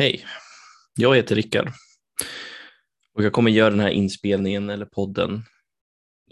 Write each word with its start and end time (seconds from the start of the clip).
Hej, 0.00 0.24
jag 0.94 1.16
heter 1.16 1.34
Rickard 1.34 1.68
och 3.14 3.24
jag 3.24 3.32
kommer 3.32 3.50
göra 3.50 3.70
den 3.70 3.80
här 3.80 3.90
inspelningen 3.90 4.70
eller 4.70 4.86
podden 4.86 5.42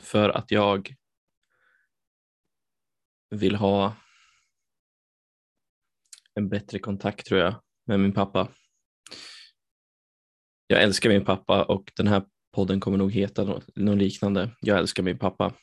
för 0.02 0.29
att 0.29 0.50
jag 0.50 0.95
vill 3.30 3.54
ha 3.54 3.96
en 6.34 6.48
bättre 6.48 6.79
kontakt 6.79 7.27
tror 7.27 7.41
jag 7.41 7.62
med 7.86 8.00
min 8.00 8.12
pappa. 8.12 8.48
Jag 10.66 10.82
älskar 10.82 11.11
min 11.11 11.25
pappa 11.25 11.64
och 11.64 11.93
den 11.96 12.07
här 12.07 12.25
podden 12.53 12.80
kommer 12.80 12.98
nog 12.98 13.12
heta 13.12 13.45
något, 13.45 13.77
något 13.77 13.98
liknande. 13.98 14.57
Jag 14.61 14.79
älskar 14.79 15.03
min 15.03 15.19
pappa. 15.19 15.55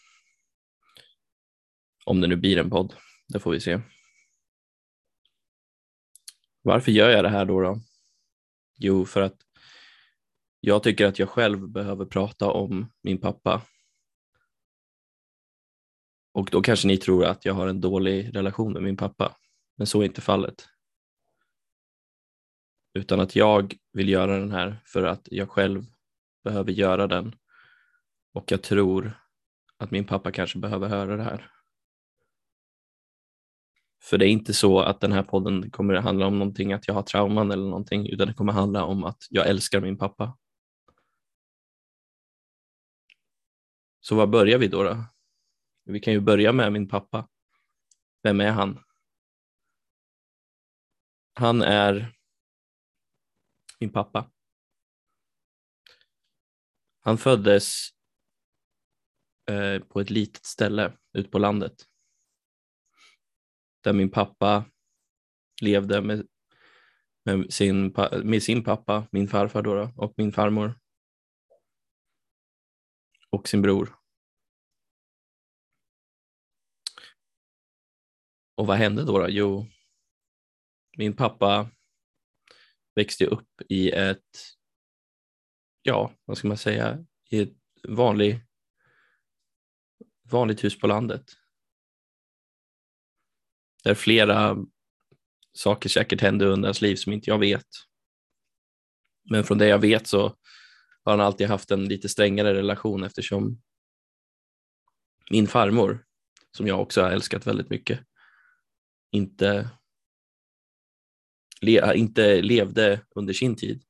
Om 2.06 2.22
det 2.22 2.28
nu 2.28 2.36
blir 2.36 2.58
en 2.58 2.70
podd, 2.70 2.94
det 3.28 3.40
får 3.40 3.52
vi 3.52 3.60
se. 3.60 3.80
Varför 6.66 6.92
gör 6.92 7.10
jag 7.10 7.24
det 7.24 7.30
här 7.30 7.46
då? 7.46 7.62
då? 7.62 7.82
Jo, 8.78 9.06
för 9.06 9.22
att 9.22 9.36
jag 10.60 10.84
tycker 10.84 11.06
att 11.06 11.20
jag 11.20 11.30
själv 11.30 11.70
behöver 11.70 12.06
prata 12.06 12.52
om 12.52 12.92
min 13.02 13.18
pappa. 13.18 13.62
Och 16.34 16.50
då 16.52 16.62
kanske 16.62 16.88
ni 16.88 16.98
tror 16.98 17.26
att 17.26 17.46
jag 17.46 17.54
har 17.54 17.68
en 17.68 17.82
dålig 17.82 18.36
relation 18.36 18.74
med 18.74 18.84
min 18.84 18.98
pappa, 18.98 19.36
men 19.78 19.88
så 19.88 20.02
är 20.02 20.06
inte 20.06 20.22
fallet. 20.22 20.68
Utan 22.94 23.20
att 23.20 23.36
jag 23.36 23.76
vill 23.94 24.10
göra 24.10 24.40
den 24.40 24.52
här 24.52 24.82
för 24.86 25.04
att 25.04 25.28
jag 25.32 25.50
själv 25.50 25.86
behöver 26.44 26.72
göra 26.72 27.08
den. 27.08 27.36
Och 28.34 28.52
jag 28.52 28.64
tror 28.64 29.20
att 29.78 29.92
min 29.92 30.06
pappa 30.06 30.32
kanske 30.32 30.60
behöver 30.60 30.88
höra 30.88 31.18
det 31.18 31.24
här. 31.24 31.55
För 34.06 34.18
det 34.18 34.28
är 34.28 34.30
inte 34.30 34.54
så 34.54 34.80
att 34.80 35.02
den 35.02 35.12
här 35.12 35.24
podden 35.24 35.72
kommer 35.72 35.94
att 35.94 36.04
handla 36.04 36.28
om 36.28 36.40
någonting, 36.40 36.74
att 36.74 36.88
jag 36.88 36.94
har 36.94 37.04
trauman 37.04 37.52
eller 37.52 37.64
någonting, 37.64 38.10
utan 38.10 38.28
det 38.28 38.34
kommer 38.34 38.54
handla 38.54 38.84
om 38.84 39.04
att 39.04 39.24
jag 39.30 39.48
älskar 39.48 39.82
min 39.82 39.98
pappa. 39.98 40.38
Så 44.00 44.16
var 44.16 44.28
börjar 44.28 44.58
vi 44.58 44.68
då? 44.68 44.84
då? 44.84 45.04
Vi 45.86 46.00
kan 46.00 46.14
ju 46.14 46.20
börja 46.20 46.52
med 46.52 46.74
min 46.74 46.88
pappa. 46.88 47.30
Vem 48.24 48.42
är 48.42 48.52
han? 48.52 48.84
Han 51.34 51.62
är 51.62 52.16
min 53.80 53.92
pappa. 53.92 54.32
Han 57.00 57.18
föddes 57.18 57.90
eh, 59.50 59.80
på 59.80 60.00
ett 60.00 60.10
litet 60.10 60.46
ställe 60.46 60.98
ute 61.14 61.30
på 61.30 61.40
landet 61.40 61.95
där 63.86 63.94
min 63.94 64.12
pappa 64.12 64.66
levde 65.62 66.02
med, 66.02 66.28
med, 67.26 67.54
sin, 67.54 67.96
med 68.24 68.44
sin 68.44 68.64
pappa, 68.64 69.08
min 69.12 69.28
farfar 69.28 69.62
då, 69.62 69.76
då 69.76 69.94
och 69.96 70.14
min 70.18 70.32
farmor 70.32 70.80
och 73.30 73.48
sin 73.48 73.62
bror. 73.62 73.96
Och 78.56 78.68
vad 78.68 78.78
hände 78.78 79.06
då? 79.06 79.20
då? 79.20 79.30
Jo, 79.30 79.66
min 80.98 81.16
pappa 81.16 81.70
växte 82.96 83.26
upp 83.26 83.62
i 83.70 83.92
ett, 83.92 84.56
ja, 85.82 86.14
vad 86.26 86.38
ska 86.38 86.48
man 86.48 86.58
säga, 86.58 87.06
i 87.30 87.42
ett 87.42 87.58
vanlig, 87.88 88.42
vanligt 90.32 90.64
hus 90.64 90.80
på 90.80 90.88
landet. 90.88 91.45
Där 93.86 93.94
flera 93.94 94.58
saker 95.54 95.90
säkert 95.90 96.22
hände 96.22 96.46
under 96.46 96.68
hans 96.68 96.82
liv 96.82 96.96
som 96.96 97.14
inte 97.14 97.30
jag 97.30 97.40
vet. 97.40 97.68
Men 99.30 99.44
från 99.44 99.58
det 99.58 99.68
jag 99.68 99.80
vet 99.80 100.08
så 100.08 100.22
har 101.04 101.12
han 101.12 101.22
alltid 101.22 101.48
haft 101.48 101.72
en 101.72 101.86
lite 101.86 102.10
strängare 102.10 102.54
relation 102.54 103.04
eftersom 103.04 103.62
min 105.32 105.48
farmor, 105.48 106.06
som 106.52 106.68
jag 106.68 106.82
också 106.82 107.02
har 107.02 107.12
älskat 107.12 107.48
väldigt 107.48 107.70
mycket, 107.70 108.00
inte, 109.12 109.70
le, 111.62 111.80
äh, 111.80 112.00
inte 112.00 112.42
levde 112.42 113.02
under 113.16 113.34
sin 113.34 113.56
tid 113.56 113.84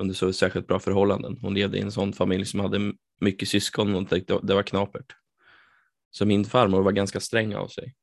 under 0.00 0.14
så 0.14 0.32
särskilt 0.32 0.66
bra 0.66 0.78
förhållanden. 0.78 1.38
Hon 1.40 1.54
levde 1.54 1.78
i 1.78 1.80
en 1.80 1.92
sån 1.92 2.12
familj 2.12 2.46
som 2.46 2.60
hade 2.60 2.92
mycket 3.20 3.48
syskon 3.48 3.94
och 3.94 4.08
det 4.46 4.54
var 4.54 4.62
knapert. 4.62 5.16
Så 6.10 6.26
min 6.26 6.44
farmor 6.44 6.82
var 6.82 6.92
ganska 6.92 7.20
sträng 7.20 7.54
av 7.54 7.68
sig. 7.68 7.94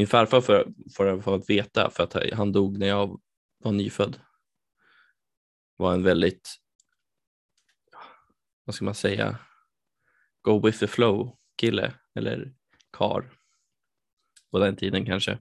Min 0.00 0.06
farfar 0.06 0.40
får, 0.40 0.74
får, 0.96 1.20
för 1.20 1.34
att 1.34 1.50
veta 1.50 1.90
för 1.90 2.02
att 2.04 2.32
han 2.32 2.52
dog 2.52 2.78
när 2.78 2.86
jag 2.86 3.20
var 3.58 3.72
nyfödd. 3.72 4.20
Var 5.76 5.94
en 5.94 6.02
väldigt, 6.02 6.56
vad 8.64 8.74
ska 8.74 8.84
man 8.84 8.94
säga, 8.94 9.38
go 10.42 10.66
with 10.66 10.78
the 10.78 10.86
flow 10.86 11.38
kille 11.56 11.94
eller 12.14 12.54
kar 12.92 13.38
på 14.50 14.58
den 14.58 14.76
tiden 14.76 15.06
kanske. 15.06 15.38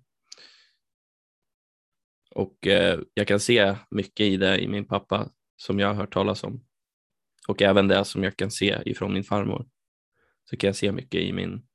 Och 2.31 2.68
eh, 2.68 3.00
jag 3.14 3.28
kan 3.28 3.40
se 3.40 3.75
mycket 3.90 4.25
i 4.25 4.38
det 4.38 4.59
i 4.59 4.68
min 4.68 4.86
pappa 4.86 5.31
som 5.56 5.80
jag 5.80 5.88
har 5.88 5.96
hört 5.96 6.14
talas 6.14 6.44
om. 6.44 6.66
Och 7.48 7.62
även 7.62 7.88
det 7.88 8.06
som 8.06 8.24
jag 8.24 8.38
kan 8.38 8.52
se 8.52 8.81
ifrån 8.86 9.14
min 9.14 9.24
farmor. 9.24 9.69
Så 10.50 10.58
kan 10.58 10.68
jag 10.68 10.75
se 10.75 10.92
mycket 10.92 11.22
i 11.22 11.34
min 11.34 11.68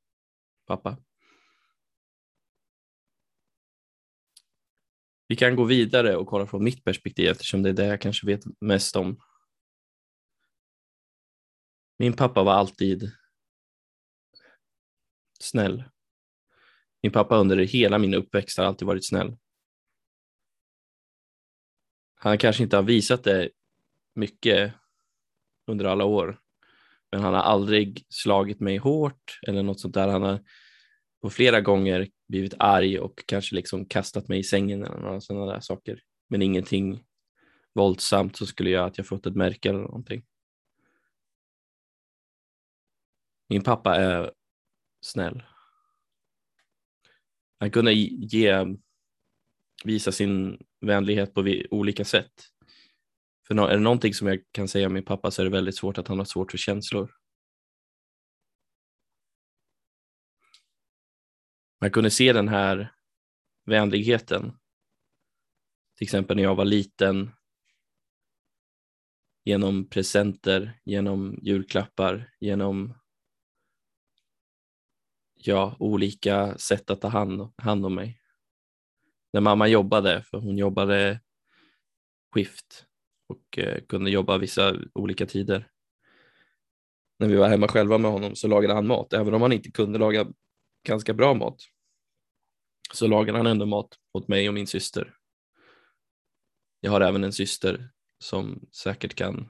pappa. 0.67 0.97
Vi 5.29 5.37
kan 5.37 5.57
gå 5.57 5.65
vidare 5.65 6.17
och 6.17 6.27
kolla 6.27 6.47
från 6.47 6.65
mitt 6.65 6.85
perspektiv 6.85 7.29
eftersom 7.29 7.62
det 7.62 7.69
är 7.69 7.73
det 7.73 7.87
jag 7.87 8.01
kanske 8.01 8.27
vet 8.27 8.41
mest 8.61 8.97
om. 8.97 9.21
Min 11.99 12.12
pappa 12.12 12.43
var 12.43 12.53
alltid 12.53 13.12
snäll. 15.41 15.85
Min 17.03 17.12
pappa 17.12 17.37
under 17.37 17.57
hela 17.57 17.99
min 17.99 18.15
uppväxt 18.15 18.59
har 18.59 18.65
alltid 18.65 18.87
varit 18.87 19.09
snäll. 19.09 19.37
Han 22.15 22.39
kanske 22.39 22.62
inte 22.62 22.77
har 22.77 22.83
visat 22.83 23.25
det 23.25 23.51
mycket 24.15 24.75
under 25.67 25.85
alla 25.85 26.05
år, 26.05 26.41
men 27.12 27.21
han 27.21 27.35
har 27.35 27.43
aldrig 27.43 28.06
slagit 28.09 28.61
mig 28.61 28.77
hårt 28.77 29.39
eller 29.47 29.62
något 29.62 29.81
sånt 29.81 29.95
där. 29.95 30.09
Han 30.09 30.23
har 30.23 30.45
på 31.23 31.31
flera 31.31 31.61
gånger 31.61 32.11
blivit 32.29 32.55
arg 32.59 32.99
och 32.99 33.27
kanske 33.27 33.55
liksom 33.55 33.87
kastat 33.87 34.29
mig 34.29 34.39
i 34.39 34.45
sängen 34.45 34.85
eller 34.85 34.99
några 34.99 35.21
sådana 35.21 35.53
där 35.53 35.61
saker. 35.61 36.01
Men 36.29 36.43
ingenting 36.43 37.05
våldsamt 37.75 38.37
som 38.37 38.47
skulle 38.47 38.71
göra 38.71 38.85
att 38.85 38.99
jag 38.99 39.07
fått 39.07 39.27
ett 39.27 39.37
märke 39.37 39.69
eller 39.69 39.81
någonting. 39.81 40.25
Min 43.49 43.62
pappa 43.62 43.97
är 43.97 44.33
snäll. 45.01 45.43
Han 47.59 47.71
kunde 47.71 47.93
ge, 47.93 48.65
visa 49.85 50.12
sin 50.12 50.59
vänlighet 50.81 51.35
på 51.35 51.45
olika 51.71 52.05
sätt. 52.05 52.33
För 53.47 53.69
är 53.69 53.75
det 53.75 53.83
någonting 53.83 54.15
som 54.15 54.29
jag 54.29 54.41
kan 54.53 54.69
säga 54.69 54.87
om 54.87 54.93
min 54.93 55.05
pappa 55.05 55.31
så 55.31 55.43
är 55.43 55.45
det 55.45 55.51
väldigt 55.51 55.77
svårt 55.77 55.99
att 55.99 56.09
han 56.09 56.19
har 56.19 56.25
svårt 56.25 56.51
för 56.51 56.59
känslor. 56.59 57.11
Man 61.84 61.91
kunde 61.91 62.11
se 62.11 62.33
den 62.33 62.49
här 62.49 62.93
vänligheten. 63.67 64.53
Till 65.97 66.05
exempel 66.05 66.37
när 66.37 66.43
jag 66.43 66.55
var 66.55 66.65
liten. 66.65 67.31
Genom 69.45 69.89
presenter, 69.89 70.81
genom 70.84 71.39
julklappar, 71.43 72.31
genom 72.41 72.94
ja, 75.34 75.77
olika 75.78 76.59
sätt 76.59 76.91
att 76.91 77.00
ta 77.00 77.09
hand, 77.09 77.53
hand 77.56 77.87
om 77.87 77.94
mig. 77.94 78.21
När 79.33 79.41
mamma 79.41 79.69
jobbade, 79.69 80.23
för 80.23 80.39
hon 80.39 80.58
jobbade 80.58 81.20
skift 82.32 82.87
och 83.26 83.58
eh, 83.58 83.82
kunde 83.88 84.11
jobba 84.11 84.38
vissa 84.38 84.76
olika 84.94 85.26
tider. 85.26 85.69
När 87.19 87.29
vi 87.29 87.37
var 87.37 87.49
hemma 87.49 87.69
själva 87.69 87.99
med 87.99 88.11
honom 88.11 88.37
så 88.37 88.49
lagade 88.49 88.75
han 88.75 88.87
mat, 88.87 89.12
även 89.12 89.35
om 89.35 89.43
han 89.43 89.53
inte 89.53 89.70
kunde 89.70 89.99
laga 89.99 90.26
ganska 90.87 91.14
bra 91.14 91.35
mat 91.35 91.74
så 92.92 93.06
lagade 93.06 93.38
han 93.38 93.46
ändå 93.46 93.66
mat 93.66 93.98
åt 94.12 94.28
mig 94.28 94.48
och 94.48 94.54
min 94.54 94.66
syster. 94.66 95.16
Jag 96.81 96.90
har 96.90 97.00
även 97.00 97.25
en 97.25 97.32
syster 97.32 97.90
som 98.19 98.69
säkert 98.72 99.14
kan 99.14 99.48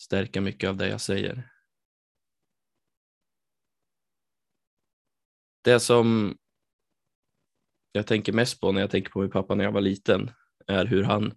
stärka 0.00 0.40
mycket 0.40 0.70
av 0.70 0.76
det 0.76 0.88
jag 0.88 1.00
säger. 1.00 1.50
Det 5.62 5.80
som 5.80 6.38
jag 7.92 8.06
tänker 8.06 8.32
mest 8.32 8.60
på 8.60 8.72
när 8.72 8.80
jag 8.80 8.90
tänker 8.90 9.10
på 9.10 9.20
min 9.20 9.30
pappa 9.30 9.54
när 9.54 9.64
jag 9.64 9.72
var 9.72 9.80
liten 9.80 10.30
är 10.66 10.86
hur 10.86 11.02
han 11.02 11.34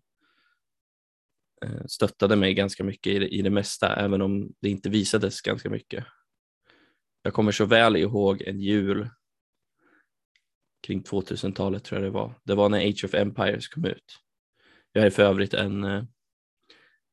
eh, 1.66 1.86
stöttade 1.86 2.36
mig 2.36 2.54
ganska 2.54 2.84
mycket 2.84 3.14
i 3.14 3.20
det, 3.20 3.28
i 3.28 3.42
det 3.42 3.50
mesta, 3.50 3.96
även 3.96 4.22
om 4.22 4.54
det 4.60 4.70
inte 4.70 4.90
visades 4.90 5.42
ganska 5.42 5.70
mycket. 5.70 6.06
Jag 7.22 7.34
kommer 7.34 7.52
så 7.52 7.66
väl 7.66 7.96
ihåg 7.96 8.42
en 8.42 8.60
jul 8.60 9.10
kring 10.88 11.02
2000-talet 11.02 11.84
tror 11.84 12.02
jag 12.02 12.08
det 12.08 12.14
var. 12.14 12.34
Det 12.44 12.56
var 12.56 12.70
när 12.70 12.90
Age 12.90 13.06
of 13.06 13.14
Empires 13.14 13.68
kom 13.68 13.86
ut. 13.86 14.20
Jag 14.92 15.06
är 15.06 15.10
för 15.10 15.24
övrigt 15.24 15.54
en 15.54 15.84
eh, 15.84 16.04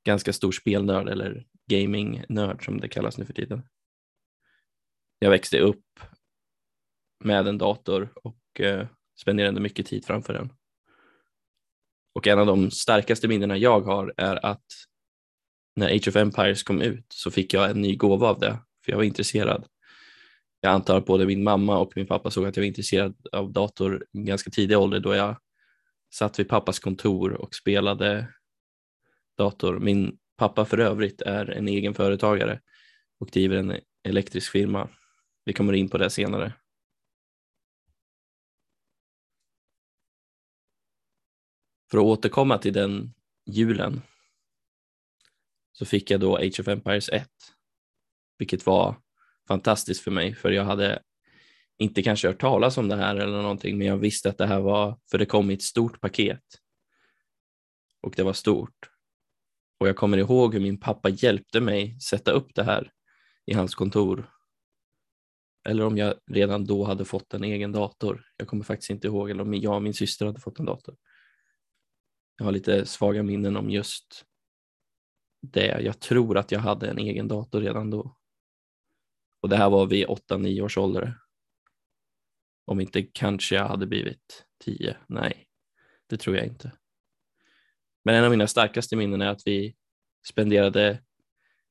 ganska 0.07 0.33
stor 0.33 0.53
spelnörd 0.53 1.09
eller 1.09 1.47
gamingnörd 1.71 2.65
som 2.65 2.81
det 2.81 2.89
kallas 2.89 3.19
nu 3.19 3.25
för 3.25 3.33
tiden. 3.33 3.63
Jag 5.19 5.31
växte 5.31 5.59
upp 5.59 5.85
med 7.25 7.47
en 7.47 7.59
dator 7.59 8.13
och 8.15 8.61
eh, 8.61 8.87
spenderade 9.21 9.61
mycket 9.61 9.87
tid 9.87 10.05
framför 10.05 10.33
den. 10.33 10.53
Och 12.15 12.27
en 12.27 12.39
av 12.39 12.47
de 12.47 12.71
starkaste 12.71 13.29
minnena 13.29 13.57
jag 13.57 13.81
har 13.81 14.15
är 14.17 14.47
att 14.47 14.67
när 15.77 15.97
Age 15.97 16.09
of 16.09 16.17
Empires 16.17 16.63
kom 16.63 16.83
ut 16.83 17.07
så 17.09 17.31
fick 17.31 17.55
jag 17.55 17.71
en 17.71 17.81
ny 17.81 17.97
gåva 17.97 18.29
av 18.29 18.39
det, 18.39 18.59
för 18.85 18.93
jag 18.93 18.97
var 18.97 19.05
intresserad. 19.05 19.67
Jag 20.61 20.73
antar 20.73 20.97
att 20.97 21.07
både 21.07 21.27
min 21.27 21.43
mamma 21.43 21.79
och 21.79 21.93
min 21.97 22.07
pappa 22.07 22.31
såg 22.31 22.47
att 22.47 22.57
jag 22.57 22.63
var 22.63 22.67
intresserad 22.67 23.15
av 23.33 23.53
dator 23.53 24.07
i 24.13 24.23
ganska 24.23 24.51
tidig 24.51 24.79
ålder 24.79 25.01
då 25.01 25.15
jag 25.15 25.37
satt 26.15 26.39
vid 26.39 26.49
pappas 26.49 26.79
kontor 26.79 27.33
och 27.33 27.55
spelade 27.55 28.35
dator. 29.37 29.79
Min 29.79 30.19
pappa 30.37 30.65
för 30.65 30.79
övrigt 30.79 31.23
är 31.23 31.51
en 31.51 31.69
egen 31.69 31.95
företagare 31.95 32.61
och 33.19 33.31
driver 33.31 33.57
en 33.57 33.81
elektrisk 34.03 34.53
firma. 34.53 34.89
Vi 35.45 35.53
kommer 35.53 35.73
in 35.73 35.89
på 35.89 35.99
det 35.99 36.11
senare. 36.11 36.53
För 41.91 41.99
att 41.99 42.05
återkomma 42.05 42.59
till 42.59 42.73
den 42.73 43.15
julen 43.47 44.03
så 45.73 45.87
fick 45.87 46.11
jag 46.11 46.21
då 46.21 46.37
Age 46.37 46.61
of 46.61 46.69
Empires 46.69 47.09
1, 47.09 47.29
vilket 48.39 48.67
var 48.67 48.97
fantastiskt 49.51 50.01
för 50.01 50.11
mig 50.11 50.35
för 50.35 50.51
jag 50.51 50.65
hade 50.65 51.03
inte 51.79 52.03
kanske 52.03 52.29
hört 52.29 52.41
talas 52.41 52.79
om 52.79 52.89
det 52.89 52.97
här 52.97 53.17
eller 53.17 53.43
någonting, 53.43 53.79
men 53.79 53.87
jag 53.87 53.97
visste 53.97 54.29
att 54.29 54.39
det 54.39 54.47
här 54.47 54.61
var, 54.61 54.99
för 55.11 55.19
det 55.19 55.27
kom 55.27 55.51
i 55.51 55.55
ett 55.55 55.63
stort 55.63 56.01
paket 56.01 56.45
och 58.03 58.15
det 58.17 58.23
var 58.23 58.33
stort. 58.33 58.91
Och 59.81 59.89
jag 59.89 59.97
kommer 59.97 60.19
ihåg 60.19 60.55
hur 60.55 60.61
min 60.61 60.81
pappa 60.81 61.09
hjälpte 61.09 61.61
mig 61.61 62.01
sätta 62.01 62.31
upp 62.31 62.55
det 62.55 62.63
här 62.63 62.93
i 63.47 63.55
hans 63.55 63.75
kontor. 63.75 64.31
Eller 65.69 65.85
om 65.85 65.97
jag 65.99 66.15
redan 66.31 66.65
då 66.65 66.85
hade 66.85 67.05
fått 67.05 67.35
en 67.35 67.45
egen 67.45 67.73
dator. 67.73 68.25
Jag 68.37 68.49
kommer 68.49 68.65
faktiskt 68.65 68.91
inte 68.91 69.07
ihåg, 69.07 69.31
eller 69.31 69.43
om 69.43 69.55
jag 69.55 69.75
och 69.75 69.83
min 69.83 69.95
syster 69.95 70.27
hade 70.27 70.41
fått 70.41 70.59
en 70.59 70.67
dator. 70.67 70.97
Jag 72.39 72.45
har 72.45 72.53
lite 72.53 72.87
svaga 72.87 73.23
minnen 73.23 73.57
om 73.57 73.71
just 73.71 74.25
det. 75.43 75.83
Jag 75.83 76.01
tror 76.01 76.39
att 76.39 76.53
jag 76.53 76.61
hade 76.61 76.91
en 76.91 76.99
egen 76.99 77.29
dator 77.29 77.61
redan 77.61 77.91
då. 77.91 78.20
Och 79.41 79.49
det 79.49 79.57
här 79.57 79.71
var 79.71 79.87
vid 79.87 80.07
8-9 80.07 80.63
års 80.63 80.79
ålder. 80.79 81.19
Om 82.65 82.81
inte 82.81 83.03
kanske 83.03 83.55
jag 83.55 83.69
hade 83.69 83.87
blivit 83.87 84.45
10. 84.65 84.97
Nej, 85.07 85.47
det 86.09 86.17
tror 86.17 86.37
jag 86.37 86.47
inte. 86.47 86.73
Men 88.05 88.15
en 88.15 88.25
av 88.25 88.31
mina 88.31 88.47
starkaste 88.47 88.97
minnen 88.97 89.23
är 89.23 89.29
att 89.29 89.43
vi 89.47 89.77
spenderade 90.29 91.03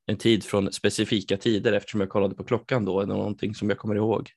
en 0.06 0.16
tid 0.16 0.44
från 0.44 0.72
specifika 0.72 1.36
tider 1.36 1.72
eftersom 1.72 2.00
jag 2.00 2.10
kollade 2.10 2.34
på 2.34 2.44
klockan 2.44 2.84
då, 2.84 3.00
eller 3.00 3.14
någonting 3.14 3.54
som 3.54 3.68
jag 3.68 3.78
kommer 3.78 3.94
ihåg, 3.94 4.30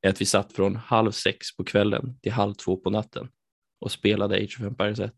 är 0.00 0.10
att 0.10 0.20
vi 0.20 0.24
satt 0.24 0.52
från 0.52 0.76
halv 0.76 1.10
sex 1.10 1.56
på 1.56 1.64
kvällen 1.64 2.18
till 2.20 2.32
halv 2.32 2.54
två 2.54 2.76
på 2.76 2.90
natten 2.90 3.28
och 3.80 3.92
spelade 3.92 4.36
Age 4.36 4.56
of 4.60 4.66
Empires 4.66 5.00
1 5.00 5.14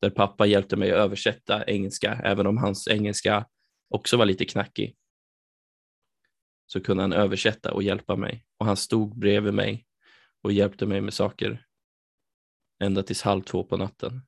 där 0.00 0.10
pappa 0.10 0.46
hjälpte 0.46 0.76
mig 0.76 0.90
att 0.90 0.98
översätta 0.98 1.64
engelska, 1.64 2.20
även 2.24 2.46
om 2.46 2.58
hans 2.58 2.88
engelska 2.88 3.46
också 3.88 4.16
var 4.16 4.26
lite 4.26 4.44
knackig. 4.44 4.96
Så 6.72 6.80
kunde 6.80 7.02
han 7.02 7.12
översätta 7.12 7.72
och 7.72 7.82
hjälpa 7.82 8.16
mig 8.16 8.44
och 8.58 8.66
han 8.66 8.76
stod 8.76 9.18
bredvid 9.18 9.54
mig 9.54 9.86
och 10.42 10.52
hjälpte 10.52 10.86
mig 10.86 11.00
med 11.00 11.14
saker 11.14 11.66
ända 12.82 13.02
tills 13.02 13.22
halv 13.22 13.42
två 13.42 13.64
på 13.64 13.76
natten. 13.76 14.22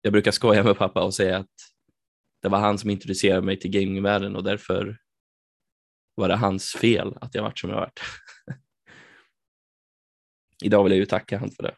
Jag 0.00 0.12
brukar 0.12 0.30
skoja 0.30 0.64
med 0.64 0.78
pappa 0.78 1.04
och 1.04 1.14
säga 1.14 1.38
att 1.38 1.54
det 2.42 2.48
var 2.48 2.58
han 2.58 2.78
som 2.78 2.90
introducerade 2.90 3.42
mig 3.42 3.58
till 3.58 3.70
gamingvärlden 3.70 4.36
och 4.36 4.44
därför 4.44 4.98
var 6.14 6.28
det 6.28 6.36
hans 6.36 6.72
fel 6.72 7.18
att 7.20 7.34
jag 7.34 7.42
varit 7.42 7.58
som 7.58 7.70
jag 7.70 7.76
varit. 7.76 8.00
Idag 10.64 10.84
vill 10.84 10.92
jag 10.92 10.98
ju 10.98 11.06
tacka 11.06 11.38
han 11.38 11.50
för 11.50 11.62
det 11.62 11.76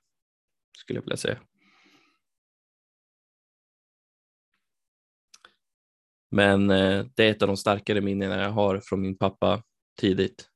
skulle 0.79 0.99
jag 0.99 1.05
vilja 1.05 1.17
säga. 1.17 1.48
Men 6.31 6.71
eh, 6.71 7.07
det 7.15 7.25
är 7.25 7.31
ett 7.31 7.43
av 7.43 7.49
de 7.49 7.57
starkare 7.57 8.01
minnena 8.01 8.43
jag 8.43 8.51
har 8.51 8.81
från 8.81 9.01
min 9.01 9.19
pappa 9.19 9.63
tidigt. 10.01 10.49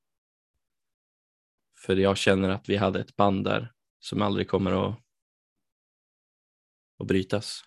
För 1.86 1.96
jag 1.96 2.16
känner 2.16 2.48
att 2.50 2.68
vi 2.68 2.76
hade 2.76 3.00
ett 3.00 3.16
band 3.16 3.44
där 3.44 3.72
som 4.00 4.22
aldrig 4.22 4.48
kommer 4.48 4.88
att, 4.88 4.98
att 6.98 7.06
brytas. 7.06 7.64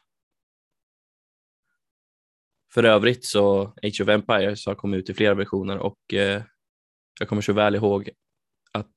För 2.74 2.84
övrigt 2.84 3.26
så 3.26 3.62
Age 3.84 4.02
of 4.02 4.10
Empires 4.10 4.66
har 4.66 4.76
kommit 4.76 4.98
ut 4.98 5.10
i 5.10 5.14
flera 5.14 5.34
versioner 5.34 5.78
och 5.78 6.14
eh, 6.14 6.44
jag 7.20 7.30
kommer 7.30 7.42
så 7.42 7.54
väl 7.54 7.76
ihåg 7.76 8.10
att 8.72 8.94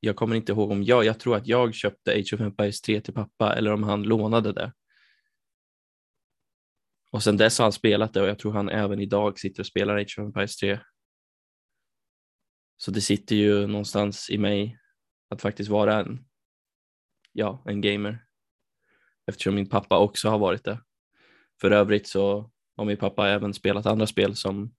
jag 0.00 0.16
kommer 0.16 0.36
inte 0.36 0.52
ihåg 0.52 0.70
om 0.70 0.82
jag, 0.82 1.04
jag 1.04 1.20
tror 1.20 1.36
att 1.36 1.46
jag 1.46 1.74
köpte 1.74 2.12
Age 2.12 2.34
of 2.34 2.40
Empires 2.40 2.80
3 2.80 3.00
till 3.00 3.14
pappa 3.14 3.54
eller 3.56 3.72
om 3.72 3.82
han 3.82 4.02
lånade 4.02 4.52
det. 4.52 4.72
Och 7.10 7.22
sen 7.22 7.36
dess 7.36 7.58
har 7.58 7.64
han 7.64 7.72
spelat 7.72 8.14
det 8.14 8.22
och 8.22 8.28
jag 8.28 8.38
tror 8.38 8.52
han 8.52 8.68
även 8.68 9.00
idag 9.00 9.38
sitter 9.38 9.62
och 9.62 9.66
spelar 9.66 9.96
Age 9.96 10.14
of 10.18 10.24
Empires 10.24 10.56
3. 10.56 10.80
Så 12.76 12.90
det 12.90 13.00
sitter 13.00 13.36
ju 13.36 13.66
någonstans 13.66 14.30
i 14.30 14.38
mig 14.38 14.78
att 15.28 15.42
faktiskt 15.42 15.70
vara 15.70 16.00
en, 16.00 16.24
ja, 17.32 17.62
en 17.66 17.80
gamer. 17.80 18.26
Eftersom 19.26 19.54
min 19.54 19.68
pappa 19.68 19.98
också 19.98 20.28
har 20.28 20.38
varit 20.38 20.64
det. 20.64 20.80
För 21.60 21.70
övrigt 21.70 22.06
så 22.06 22.50
har 22.76 22.84
min 22.84 22.96
pappa 22.96 23.28
även 23.28 23.54
spelat 23.54 23.86
andra 23.86 24.06
spel 24.06 24.36
som 24.36 24.74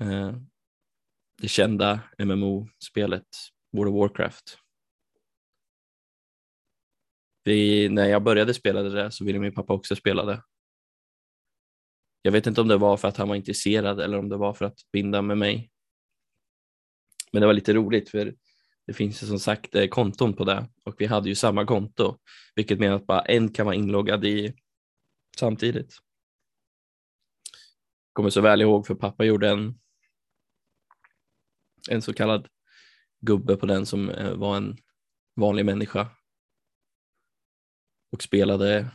eh, 0.00 0.32
det 1.40 1.48
kända 1.48 2.00
MMO-spelet 2.18 3.26
World 3.72 3.94
of 3.94 4.00
Warcraft. 4.00 4.58
Vi, 7.44 7.88
när 7.88 8.08
jag 8.08 8.22
började 8.22 8.54
spela 8.54 8.82
det 8.82 9.10
så 9.10 9.24
ville 9.24 9.38
min 9.38 9.54
pappa 9.54 9.72
också 9.72 9.96
spela 9.96 10.24
det. 10.24 10.42
Jag 12.22 12.32
vet 12.32 12.46
inte 12.46 12.60
om 12.60 12.68
det 12.68 12.76
var 12.76 12.96
för 12.96 13.08
att 13.08 13.16
han 13.16 13.28
var 13.28 13.36
intresserad 13.36 14.00
eller 14.00 14.18
om 14.18 14.28
det 14.28 14.36
var 14.36 14.54
för 14.54 14.64
att 14.64 14.78
binda 14.92 15.22
med 15.22 15.38
mig. 15.38 15.70
Men 17.32 17.40
det 17.40 17.46
var 17.46 17.54
lite 17.54 17.74
roligt 17.74 18.08
för 18.10 18.34
det 18.86 18.92
finns 18.92 19.22
ju 19.22 19.26
som 19.26 19.38
sagt 19.38 19.74
eh, 19.74 19.88
konton 19.88 20.34
på 20.34 20.44
det 20.44 20.68
och 20.84 20.94
vi 20.98 21.06
hade 21.06 21.28
ju 21.28 21.34
samma 21.34 21.66
konto, 21.66 22.18
vilket 22.54 22.78
menar 22.78 22.96
att 22.96 23.06
bara 23.06 23.20
en 23.20 23.52
kan 23.52 23.66
vara 23.66 23.76
inloggad 23.76 24.24
i 24.24 24.54
samtidigt. 25.36 25.98
Kommer 28.12 28.30
så 28.30 28.40
väl 28.40 28.60
ihåg 28.60 28.86
för 28.86 28.94
pappa 28.94 29.24
gjorde 29.24 29.50
en, 29.50 29.78
en 31.90 32.02
så 32.02 32.14
kallad 32.14 32.48
gubbe 33.20 33.56
på 33.56 33.66
den 33.66 33.86
som 33.86 34.10
eh, 34.10 34.34
var 34.34 34.56
en 34.56 34.76
vanlig 35.36 35.64
människa 35.64 36.08
och 38.12 38.22
spelade 38.22 38.90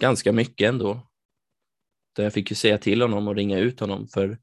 ganska 0.00 0.32
mycket 0.32 0.68
ändå. 0.68 1.13
Där 2.14 2.24
jag 2.24 2.32
fick 2.32 2.50
ju 2.50 2.56
säga 2.56 2.78
till 2.78 3.02
honom 3.02 3.28
och 3.28 3.36
ringa 3.36 3.58
ut 3.58 3.80
honom 3.80 4.08
för 4.08 4.38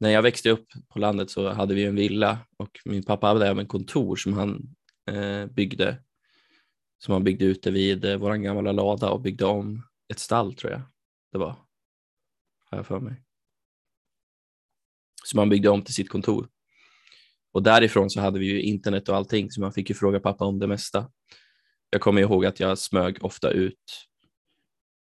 när 0.00 0.10
jag 0.10 0.22
växte 0.22 0.50
upp 0.50 0.66
på 0.88 0.98
landet 0.98 1.30
så 1.30 1.48
hade 1.48 1.74
vi 1.74 1.84
en 1.84 1.96
villa 1.96 2.38
och 2.56 2.80
min 2.84 3.02
pappa 3.02 3.26
hade 3.26 3.46
även 3.46 3.66
kontor 3.66 4.16
som 4.16 4.32
han 4.32 4.76
eh, 5.10 5.46
byggde 5.46 6.02
som 6.98 7.12
han 7.12 7.24
byggde 7.24 7.44
ute 7.44 7.70
vid 7.70 8.04
eh, 8.04 8.16
vår 8.16 8.34
gamla 8.34 8.72
lada 8.72 9.10
och 9.10 9.20
byggde 9.20 9.44
om 9.44 9.82
ett 10.08 10.18
stall 10.18 10.54
tror 10.54 10.72
jag 10.72 10.82
det 11.32 11.38
var. 11.38 11.56
Har 12.64 12.78
jag 12.78 12.86
för 12.86 13.00
mig. 13.00 13.22
Som 15.24 15.38
han 15.38 15.48
byggde 15.48 15.68
om 15.68 15.82
till 15.82 15.94
sitt 15.94 16.08
kontor. 16.08 16.48
Och 17.52 17.62
därifrån 17.62 18.10
så 18.10 18.20
hade 18.20 18.38
vi 18.38 18.46
ju 18.46 18.62
internet 18.62 19.08
och 19.08 19.16
allting 19.16 19.50
så 19.50 19.60
man 19.60 19.72
fick 19.72 19.88
ju 19.88 19.94
fråga 19.94 20.20
pappa 20.20 20.44
om 20.44 20.58
det 20.58 20.66
mesta. 20.66 21.10
Jag 21.90 22.00
kommer 22.00 22.20
ihåg 22.20 22.46
att 22.46 22.60
jag 22.60 22.78
smög 22.78 23.24
ofta 23.24 23.50
ut 23.50 24.09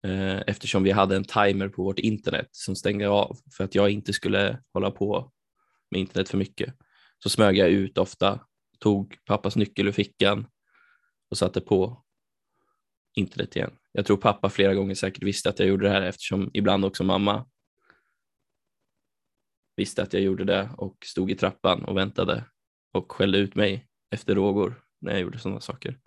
Eh, 0.07 0.43
eftersom 0.47 0.83
vi 0.83 0.91
hade 0.91 1.17
en 1.17 1.25
timer 1.25 1.69
på 1.69 1.83
vårt 1.83 1.99
internet 1.99 2.49
som 2.51 2.77
stängde 2.77 3.09
av 3.09 3.39
för 3.57 3.65
att 3.65 3.75
jag 3.75 3.91
inte 3.91 4.13
skulle 4.13 4.63
hålla 4.73 4.91
på 4.91 5.33
med 5.91 6.01
internet 6.01 6.29
för 6.29 6.39
mycket. 6.39 6.75
Så 7.23 7.29
smög 7.29 7.57
jag 7.57 7.69
ut 7.69 7.99
ofta, 7.99 8.41
tog 8.79 9.17
pappas 9.25 9.57
nyckel 9.57 9.89
ur 9.89 9.93
fickan 9.93 10.47
och 11.31 11.39
satte 11.39 11.61
på 11.61 12.05
internet 13.15 13.57
igen. 13.57 13.71
Jag 13.93 14.07
tror 14.07 14.17
pappa 14.17 14.51
flera 14.51 14.75
gånger 14.75 14.95
säkert 14.95 15.23
visste 15.23 15.49
att 15.49 15.59
jag 15.59 15.69
gjorde 15.69 15.87
det 15.87 15.93
här 15.93 16.03
eftersom 16.03 16.51
ibland 16.53 16.85
också 16.85 17.05
mamma 17.05 17.47
visste 19.77 20.03
att 20.03 20.13
jag 20.13 20.23
gjorde 20.23 20.45
det 20.45 20.71
och 20.77 20.97
stod 21.05 21.31
i 21.31 21.35
trappan 21.35 21.85
och 21.85 21.97
väntade 21.97 22.45
och 22.93 23.13
skällde 23.13 23.39
ut 23.39 23.55
mig 23.55 23.89
efter 24.11 24.35
rågor 24.35 24.83
när 25.01 25.13
jag 25.13 25.21
gjorde 25.21 25.39
sådana 25.39 25.61
saker. 25.61 25.99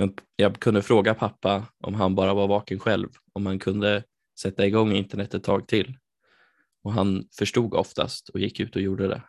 Men 0.00 0.14
jag 0.36 0.60
kunde 0.60 0.82
fråga 0.82 1.14
pappa 1.14 1.66
om 1.78 1.94
han 1.94 2.14
bara 2.14 2.34
var 2.34 2.48
vaken 2.48 2.78
själv, 2.78 3.08
om 3.32 3.46
han 3.46 3.58
kunde 3.58 4.04
sätta 4.40 4.66
igång 4.66 4.92
internet 4.92 5.34
ett 5.34 5.44
tag 5.44 5.68
till. 5.68 5.98
Och 6.82 6.92
han 6.92 7.28
förstod 7.38 7.74
oftast 7.74 8.28
och 8.28 8.40
gick 8.40 8.60
ut 8.60 8.76
och 8.76 8.82
gjorde 8.82 9.08
det. 9.08 9.22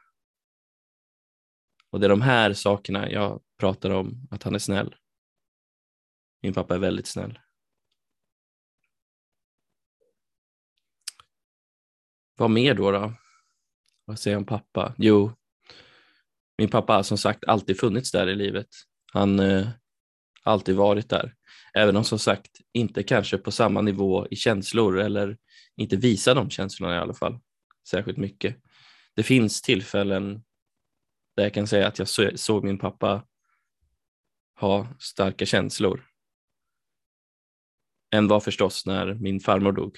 Och 1.90 2.00
det 2.00 2.08
är 2.08 2.10
de 2.10 2.22
här 2.22 2.54
sakerna 2.54 3.12
jag 3.12 3.42
pratar 3.58 3.90
om, 3.90 4.28
att 4.32 4.44
han 4.44 4.56
är 4.56 4.60
snäll. 4.60 4.96
Min 6.42 6.54
pappa 6.54 6.76
är 6.76 6.80
väldigt 6.80 7.08
snäll. 7.08 7.40
Vad 12.38 12.52
mer 12.52 12.74
då? 12.74 12.92
då? 12.92 13.14
Vad 14.06 14.20
säger 14.20 14.36
jag 14.36 14.42
om 14.42 14.46
pappa? 14.46 14.96
Jo, 14.98 15.32
min 16.58 16.70
pappa 16.70 16.94
har 16.94 17.04
som 17.04 17.18
sagt 17.18 17.44
alltid 17.46 17.80
funnits 17.80 18.12
där 18.12 18.28
i 18.28 18.36
livet. 18.36 18.68
Han 19.14 19.40
eh, 19.40 19.68
alltid 20.44 20.76
varit 20.76 21.10
där. 21.10 21.36
Även 21.74 21.96
om 21.96 22.04
som 22.04 22.20
sagt 22.20 22.52
inte 22.74 23.04
kanske 23.04 23.38
på 23.38 23.52
samma 23.52 23.82
nivå 23.82 24.28
i 24.32 24.36
känslor 24.36 25.00
eller 25.00 25.38
inte 25.76 25.96
visar 25.96 26.36
de 26.36 26.50
känslorna 26.50 26.96
i 26.96 26.98
alla 26.98 27.14
fall 27.14 27.40
särskilt 27.88 28.18
mycket. 28.18 28.58
Det 29.16 29.24
finns 29.24 29.62
tillfällen 29.62 30.44
där 31.36 31.44
jag 31.44 31.54
kan 31.54 31.68
säga 31.68 31.88
att 31.88 32.00
jag 32.00 32.40
såg 32.40 32.64
min 32.64 32.80
pappa 32.80 33.28
ha 34.60 34.88
starka 35.00 35.46
känslor. 35.46 36.08
En 38.10 38.28
var 38.28 38.40
förstås 38.40 38.86
när 38.86 39.14
min 39.14 39.40
farmor 39.40 39.72
dog, 39.72 39.98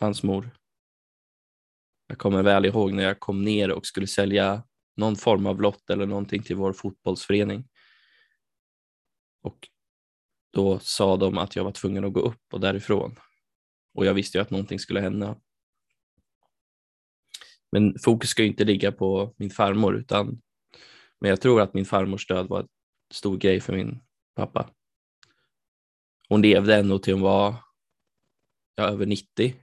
hans 0.00 0.22
mor. 0.22 0.50
Jag 2.06 2.18
kommer 2.18 2.42
väl 2.42 2.64
ihåg 2.64 2.92
när 2.92 3.02
jag 3.02 3.20
kom 3.20 3.44
ner 3.44 3.70
och 3.70 3.86
skulle 3.86 4.06
sälja 4.06 4.62
någon 4.96 5.16
form 5.16 5.46
av 5.46 5.60
lott 5.60 5.90
eller 5.90 6.06
någonting 6.06 6.42
till 6.42 6.56
vår 6.56 6.72
fotbollsförening. 6.72 7.68
Och 9.42 9.68
då 10.52 10.78
sa 10.78 11.16
de 11.16 11.38
att 11.38 11.56
jag 11.56 11.64
var 11.64 11.72
tvungen 11.72 12.04
att 12.04 12.12
gå 12.12 12.20
upp 12.20 12.52
och 12.52 12.60
därifrån. 12.60 13.16
Och 13.94 14.06
jag 14.06 14.14
visste 14.14 14.38
ju 14.38 14.42
att 14.42 14.50
någonting 14.50 14.78
skulle 14.78 15.00
hända. 15.00 15.40
Men 17.72 17.98
fokus 17.98 18.30
ska 18.30 18.42
ju 18.42 18.48
inte 18.48 18.64
ligga 18.64 18.92
på 18.92 19.34
min 19.36 19.50
farmor 19.50 19.96
utan 19.96 20.42
men 21.22 21.28
jag 21.28 21.40
tror 21.40 21.60
att 21.60 21.74
min 21.74 21.84
farmors 21.84 22.26
död 22.26 22.48
var 22.48 22.60
en 22.60 22.68
stor 23.12 23.36
grej 23.36 23.60
för 23.60 23.72
min 23.72 24.00
pappa. 24.34 24.70
Hon 26.28 26.42
levde 26.42 26.76
ändå 26.76 26.98
till 26.98 27.12
hon 27.12 27.22
var 27.22 27.54
ja, 28.74 28.84
över 28.84 29.06
90 29.06 29.54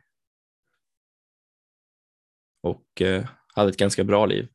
och 2.61 3.01
eh, 3.01 3.25
hade 3.53 3.69
ett 3.69 3.77
ganska 3.77 4.03
bra 4.03 4.25
liv. 4.25 4.47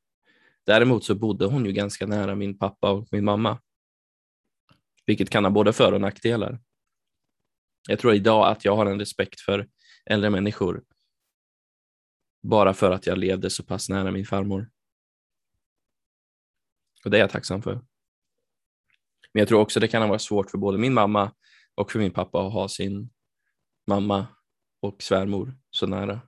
Däremot 0.64 1.04
så 1.04 1.14
bodde 1.14 1.46
hon 1.46 1.66
ju 1.66 1.72
ganska 1.72 2.06
nära 2.06 2.34
min 2.34 2.58
pappa 2.58 2.90
och 2.90 3.08
min 3.10 3.24
mamma, 3.24 3.58
vilket 5.06 5.30
kan 5.30 5.44
ha 5.44 5.50
både 5.50 5.72
för 5.72 5.92
och 5.92 6.00
nackdelar. 6.00 6.60
Jag 7.88 7.98
tror 7.98 8.14
idag 8.14 8.48
att 8.48 8.64
jag 8.64 8.76
har 8.76 8.86
en 8.86 8.98
respekt 8.98 9.40
för 9.40 9.68
äldre 10.06 10.30
människor 10.30 10.84
bara 12.42 12.74
för 12.74 12.90
att 12.90 13.06
jag 13.06 13.18
levde 13.18 13.50
så 13.50 13.62
pass 13.62 13.88
nära 13.88 14.10
min 14.10 14.26
farmor. 14.26 14.70
Och 17.04 17.10
det 17.10 17.16
är 17.16 17.20
jag 17.20 17.30
tacksam 17.30 17.62
för. 17.62 17.74
Men 19.32 19.40
jag 19.40 19.48
tror 19.48 19.60
också 19.60 19.80
det 19.80 19.88
kan 19.88 20.08
vara 20.08 20.18
svårt 20.18 20.50
för 20.50 20.58
både 20.58 20.78
min 20.78 20.94
mamma 20.94 21.32
och 21.74 21.92
för 21.92 21.98
min 21.98 22.12
pappa 22.12 22.46
att 22.46 22.52
ha 22.52 22.68
sin 22.68 23.10
mamma 23.86 24.26
och 24.80 25.02
svärmor 25.02 25.58
så 25.70 25.86
nära. 25.86 26.20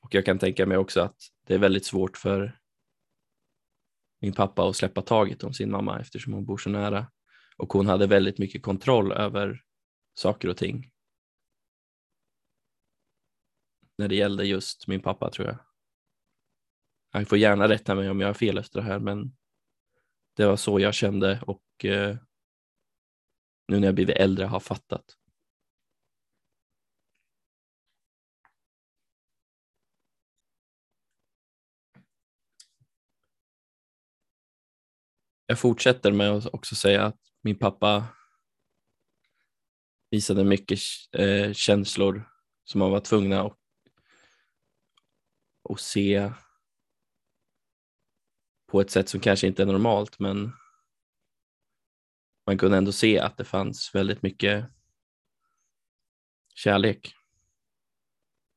Och 0.00 0.14
jag 0.14 0.24
kan 0.24 0.38
tänka 0.38 0.66
mig 0.66 0.76
också 0.76 1.00
att 1.00 1.16
det 1.46 1.54
är 1.54 1.58
väldigt 1.58 1.86
svårt 1.86 2.16
för 2.16 2.61
min 4.22 4.32
pappa 4.32 4.68
att 4.68 4.76
släppa 4.76 5.02
taget 5.02 5.44
om 5.44 5.54
sin 5.54 5.70
mamma 5.70 6.00
eftersom 6.00 6.32
hon 6.32 6.44
bor 6.44 6.56
så 6.56 6.70
nära. 6.70 7.06
Och 7.56 7.72
hon 7.72 7.86
hade 7.86 8.06
väldigt 8.06 8.38
mycket 8.38 8.62
kontroll 8.62 9.12
över 9.12 9.62
saker 10.14 10.48
och 10.48 10.56
ting. 10.56 10.90
När 13.98 14.08
det 14.08 14.14
gällde 14.14 14.44
just 14.44 14.88
min 14.88 15.02
pappa 15.02 15.30
tror 15.30 15.48
jag. 15.48 15.58
Han 17.10 17.26
får 17.26 17.38
gärna 17.38 17.68
rätta 17.68 17.94
mig 17.94 18.10
om 18.10 18.20
jag 18.20 18.28
har 18.28 18.34
fel 18.34 18.58
efter 18.58 18.80
det 18.80 18.86
här, 18.86 18.98
men 18.98 19.36
det 20.36 20.46
var 20.46 20.56
så 20.56 20.80
jag 20.80 20.94
kände 20.94 21.42
och 21.46 21.84
eh, 21.84 22.16
nu 23.68 23.80
när 23.80 23.88
jag 23.88 23.94
blivit 23.94 24.16
äldre 24.16 24.44
har 24.44 24.60
fattat. 24.60 25.04
Jag 35.52 35.58
fortsätter 35.58 36.12
med 36.12 36.30
att 36.30 36.54
också 36.54 36.74
säga 36.74 37.04
att 37.06 37.18
min 37.42 37.58
pappa 37.58 38.06
visade 40.10 40.44
mycket 40.44 40.78
eh, 41.12 41.52
känslor 41.52 42.30
som 42.64 42.78
man 42.78 42.90
var 42.90 43.00
tvungna 43.00 43.42
att, 43.42 43.58
att 45.70 45.80
se 45.80 46.32
på 48.66 48.80
ett 48.80 48.90
sätt 48.90 49.08
som 49.08 49.20
kanske 49.20 49.46
inte 49.46 49.62
är 49.62 49.66
normalt, 49.66 50.18
men 50.18 50.52
man 52.46 52.58
kunde 52.58 52.76
ändå 52.78 52.92
se 52.92 53.18
att 53.18 53.36
det 53.36 53.44
fanns 53.44 53.94
väldigt 53.94 54.22
mycket 54.22 54.64
kärlek. 56.54 57.14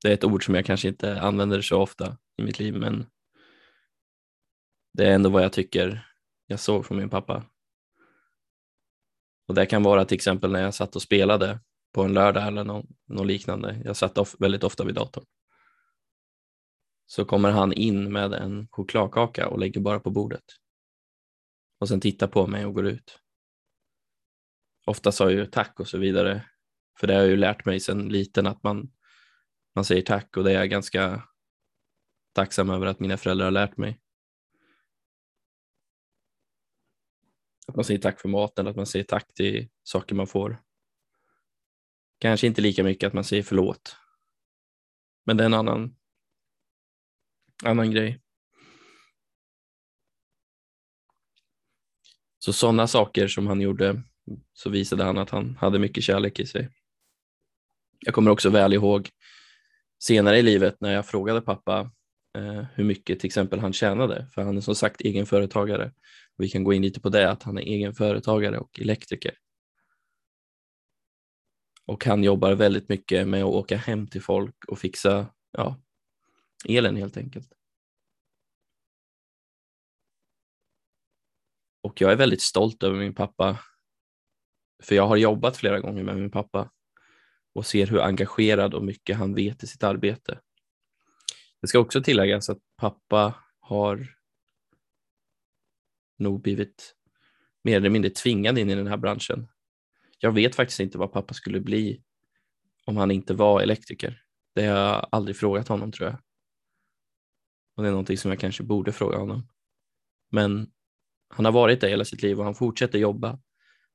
Det 0.02 0.10
är 0.10 0.14
ett 0.14 0.24
ord 0.24 0.46
som 0.46 0.56
jag 0.56 0.66
kanske 0.66 0.88
inte 0.88 1.22
använder 1.22 1.62
så 1.62 1.82
ofta 1.82 2.18
i 2.38 2.44
mitt 2.44 2.60
liv, 2.60 2.74
men 2.74 3.06
det 4.94 5.08
är 5.08 5.16
ändå 5.16 5.30
vad 5.30 5.44
jag 5.44 5.54
tycker 5.54 6.14
jag 6.48 6.60
såg 6.60 6.86
från 6.86 6.98
min 6.98 7.10
pappa. 7.10 7.46
Och 9.48 9.56
det 9.56 9.66
kan 9.66 9.84
vara 9.84 10.06
till 10.06 10.16
exempel 10.16 10.52
när 10.52 10.62
jag 10.62 10.74
satt 10.74 10.96
och 10.96 11.02
spelade 11.02 11.60
på 11.94 12.04
en 12.04 12.14
lördag 12.14 12.48
eller 12.48 12.64
något, 12.64 12.86
något 13.08 13.28
liknande. 13.28 13.82
Jag 13.86 13.96
satt 13.96 14.18
of, 14.18 14.36
väldigt 14.40 14.64
ofta 14.64 14.84
vid 14.84 14.96
datorn 14.96 15.25
så 17.06 17.25
kommer 17.25 17.52
han 17.52 17.74
in 17.74 18.12
med 18.12 18.34
en 18.34 18.68
chokladkaka 18.72 19.48
och 19.48 19.60
lägger 19.60 19.82
bara 19.82 20.00
på 20.00 20.10
bordet. 20.10 20.44
Och 21.80 21.88
sen 21.88 22.00
tittar 22.02 22.28
på 22.28 22.48
mig 22.48 22.66
och 22.66 22.74
går 22.74 22.86
ut. 22.86 23.20
Ofta 24.86 25.12
sa 25.12 25.24
jag 25.24 25.34
ju 25.34 25.46
tack 25.46 25.80
och 25.80 25.88
så 25.88 25.98
vidare. 25.98 26.46
För 27.00 27.08
det 27.08 27.14
har 27.14 27.22
jag 27.22 27.30
ju 27.30 27.38
lärt 27.38 27.66
mig 27.66 27.80
sedan 27.80 28.10
liten 28.10 28.48
att 28.48 28.64
man, 28.64 28.92
man 29.75 29.86
säger 29.86 30.02
tack 30.02 30.38
och 30.38 30.44
det 30.44 30.52
är 30.52 30.56
jag 30.56 30.70
ganska 30.70 31.24
tacksam 32.34 32.70
över 32.70 32.86
att 32.86 33.00
mina 33.00 33.18
föräldrar 33.18 33.46
har 33.46 33.52
lärt 33.52 33.78
mig. 33.78 34.00
Att 37.67 37.75
man 37.75 37.86
säger 37.86 38.00
tack 38.00 38.19
för 38.19 38.29
maten, 38.29 38.67
att 38.67 38.75
man 38.75 38.86
säger 38.86 39.05
tack 39.05 39.34
till 39.34 39.69
saker 39.84 40.15
man 40.15 40.27
får. 40.27 40.62
Kanske 42.19 42.48
inte 42.48 42.62
lika 42.62 42.84
mycket 42.84 43.07
att 43.07 43.13
man 43.13 43.24
säger 43.24 43.43
förlåt. 43.43 43.95
Men 45.25 45.38
det 45.38 45.43
är 45.43 45.45
en 45.45 45.53
annan 45.53 45.95
annan 47.63 47.91
grej. 47.91 48.22
Så 52.39 52.53
sådana 52.53 52.88
saker 52.88 53.27
som 53.27 53.48
han 53.48 53.62
gjorde 53.62 54.01
så 54.53 54.69
visade 54.69 55.03
han 55.03 55.17
att 55.17 55.29
han 55.29 55.55
hade 55.55 55.79
mycket 55.79 56.03
kärlek 56.03 56.39
i 56.39 56.45
sig. 56.45 56.69
Jag 58.00 58.13
kommer 58.13 58.31
också 58.31 58.50
väl 58.50 58.74
ihåg 58.74 59.10
senare 60.00 60.39
i 60.39 60.41
livet 60.41 60.81
när 60.81 60.93
jag 60.93 61.07
frågade 61.07 61.41
pappa 61.41 61.91
eh, 62.38 62.63
hur 62.74 62.84
mycket 62.84 63.19
till 63.19 63.27
exempel 63.27 63.60
han 63.60 63.74
tjänade, 63.74 64.27
för 64.34 64.41
han 64.41 64.57
är 64.57 64.62
som 64.62 64.75
sagt 64.75 65.01
egenföretagare. 65.01 65.91
Vi 66.38 66.50
kan 66.50 66.63
gå 66.63 66.74
in 66.74 66.82
lite 66.82 67.01
på 67.01 67.10
det, 67.10 67.32
att 67.32 67.44
han 67.44 67.58
är 67.58 67.62
egenföretagare 67.62 68.60
och 68.60 68.80
elektriker. 68.80 69.38
Och 71.86 72.06
han 72.06 72.24
jobbar 72.24 72.54
väldigt 72.54 72.89
mycket 72.89 73.27
med 73.27 73.44
att 73.44 73.54
åka 73.54 73.77
hem 73.77 74.08
till 74.08 74.22
folk 74.22 74.65
och 74.68 74.80
fixa 74.80 75.27
ja, 75.51 75.82
elen 76.68 76.96
helt 76.96 77.18
enkelt. 77.18 77.50
Och 81.82 82.01
jag 82.01 82.12
är 82.12 82.15
väldigt 82.15 82.42
stolt 82.42 82.84
över 82.84 83.00
min 83.00 83.15
pappa. 83.15 83.60
För 84.84 84.96
jag 84.96 85.08
har 85.08 85.18
jobbat 85.18 85.58
flera 85.58 85.80
gånger 85.80 86.04
med 86.04 86.18
min 86.18 86.32
pappa 86.32 86.72
och 87.54 87.65
ser 87.65 87.88
hur 87.88 88.01
engagerad 88.01 88.74
och 88.74 88.84
mycket 88.84 89.18
han 89.18 89.36
vet 89.36 89.63
i 89.63 89.68
sitt 89.68 89.84
arbete. 89.84 90.39
Det 91.62 91.68
ska 91.68 91.80
också 91.80 92.04
tilläggas 92.04 92.50
att 92.50 92.60
pappa 92.77 93.34
har 93.60 94.14
nog 96.17 96.41
blivit 96.41 96.95
mer 97.63 97.77
eller 97.77 97.89
mindre 97.89 98.12
tvingad 98.12 98.57
in 98.57 98.69
i 98.69 98.75
den 98.75 98.88
här 98.88 98.98
branschen. 98.98 99.48
Jag 100.19 100.31
vet 100.31 100.55
faktiskt 100.55 100.79
inte 100.79 100.98
vad 100.98 101.12
pappa 101.12 101.34
skulle 101.34 101.60
bli 101.60 102.01
om 102.86 102.98
han 102.98 103.12
inte 103.12 103.34
var 103.34 103.62
elektriker. 103.62 104.22
Det 104.55 104.65
har 104.65 104.77
jag 104.77 105.07
aldrig 105.12 105.38
frågat 105.38 105.67
honom 105.67 105.91
tror 105.91 106.10
jag. 106.10 106.19
Och 107.75 107.84
det 107.84 107.89
är 107.89 107.91
någonting 107.91 108.17
som 108.17 108.31
jag 108.31 108.39
kanske 108.39 108.63
borde 108.63 108.91
fråga 108.91 109.17
honom. 109.17 109.48
Men 110.31 110.72
han 111.29 111.45
har 111.45 111.51
varit 111.51 111.81
det 111.81 111.89
hela 111.89 112.05
sitt 112.05 112.22
liv 112.22 112.39
och 112.39 112.45
han 112.45 112.55
fortsätter 112.55 113.00
jobba. 113.00 113.39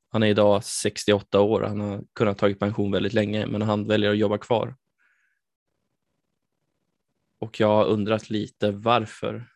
Han 0.09 0.23
är 0.23 0.27
idag 0.27 0.65
68 0.65 1.41
år, 1.41 1.61
han 1.61 1.81
har 1.81 2.05
kunnat 2.13 2.39
ta 2.39 2.55
pension 2.55 2.93
väldigt 2.93 3.13
länge 3.13 3.47
men 3.47 3.63
han 3.63 3.87
väljer 3.87 4.11
att 4.11 4.19
jobba 4.19 4.39
kvar. 4.39 4.77
Och 7.39 7.61
jag 7.61 7.69
har 7.69 7.85
undrat 7.85 8.31
lite 8.31 8.71
varför 8.71 9.49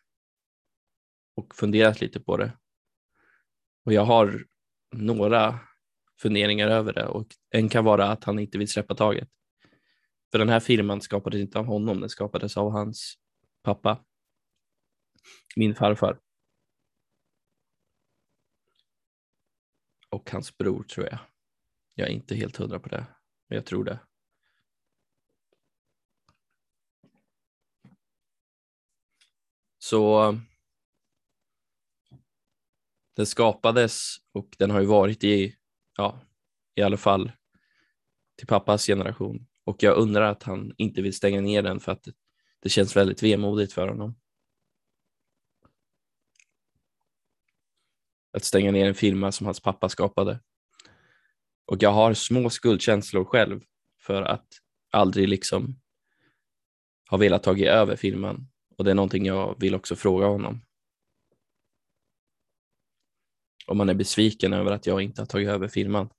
och 1.35 1.55
funderat 1.55 2.01
lite 2.01 2.19
på 2.19 2.37
det. 2.37 2.57
Och 3.85 3.93
jag 3.93 4.05
har 4.05 4.45
några 4.91 5.59
funderingar 6.21 6.67
över 6.67 6.93
det 6.93 7.07
och 7.07 7.27
en 7.49 7.69
kan 7.69 7.85
vara 7.85 8.11
att 8.11 8.23
han 8.23 8.39
inte 8.39 8.57
vill 8.57 8.67
släppa 8.67 8.95
taget. 8.95 9.29
För 10.31 10.39
den 10.39 10.49
här 10.49 10.59
firman 10.59 11.01
skapades 11.01 11.39
inte 11.39 11.59
av 11.59 11.65
honom, 11.65 11.99
den 11.99 12.09
skapades 12.09 12.57
av 12.57 12.71
hans 12.71 13.17
pappa 13.63 14.05
min 15.55 15.75
farfar. 15.75 16.19
Och 20.09 20.31
hans 20.31 20.57
bror 20.57 20.83
tror 20.83 21.05
jag. 21.05 21.19
Jag 21.93 22.07
är 22.07 22.11
inte 22.11 22.35
helt 22.35 22.57
hundra 22.57 22.79
på 22.79 22.89
det, 22.89 23.05
men 23.47 23.55
jag 23.55 23.65
tror 23.65 23.83
det. 23.83 23.99
Så 29.77 30.35
den 33.15 33.25
skapades 33.25 34.17
och 34.31 34.55
den 34.57 34.71
har 34.71 34.79
ju 34.79 34.85
varit 34.85 35.23
i, 35.23 35.55
ja, 35.97 36.21
i 36.75 36.81
alla 36.81 36.97
fall 36.97 37.31
till 38.37 38.47
pappas 38.47 38.85
generation. 38.85 39.47
Och 39.63 39.83
jag 39.83 39.97
undrar 39.97 40.31
att 40.31 40.43
han 40.43 40.73
inte 40.77 41.01
vill 41.01 41.13
stänga 41.13 41.41
ner 41.41 41.61
den 41.61 41.79
för 41.79 41.91
att 41.91 42.07
det 42.59 42.69
känns 42.69 42.95
väldigt 42.95 43.23
vemodigt 43.23 43.73
för 43.73 43.87
honom. 43.87 44.15
Att 48.33 48.43
stänga 48.43 48.71
ner 48.71 48.85
en 48.85 48.95
firma 48.95 49.31
som 49.31 49.45
hans 49.45 49.59
pappa 49.59 49.89
skapade. 49.89 50.39
Och 51.65 51.83
jag 51.83 51.91
har 51.91 52.13
små 52.13 52.49
skuldkänslor 52.49 53.25
själv 53.25 53.61
för 53.99 54.21
att 54.21 54.47
aldrig 54.91 55.29
liksom 55.29 55.79
ha 57.09 57.17
velat 57.17 57.43
ta 57.43 57.57
över 57.57 57.95
firman. 57.95 58.47
Och 58.77 58.83
det 58.83 58.91
är 58.91 58.95
någonting 58.95 59.25
jag 59.25 59.55
vill 59.59 59.75
också 59.75 59.95
fråga 59.95 60.25
honom. 60.25 60.64
Om 63.65 63.77
man 63.77 63.89
är 63.89 63.93
besviken 63.93 64.53
över 64.53 64.71
att 64.71 64.85
jag 64.85 65.01
inte 65.01 65.21
har 65.21 65.25
tagit 65.25 65.49
över 65.49 65.67
firman. 65.67 66.09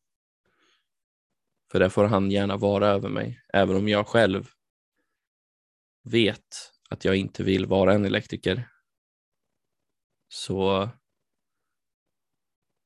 För 1.72 1.80
det 1.80 1.90
får 1.90 2.04
han 2.04 2.30
gärna 2.30 2.56
vara 2.56 2.88
över 2.88 3.08
mig, 3.08 3.40
även 3.52 3.76
om 3.76 3.88
jag 3.88 4.06
själv 4.06 4.48
vet 6.04 6.72
att 6.90 7.04
jag 7.04 7.16
inte 7.16 7.44
vill 7.44 7.66
vara 7.66 7.94
en 7.94 8.04
elektriker. 8.04 8.68
Så 10.28 10.90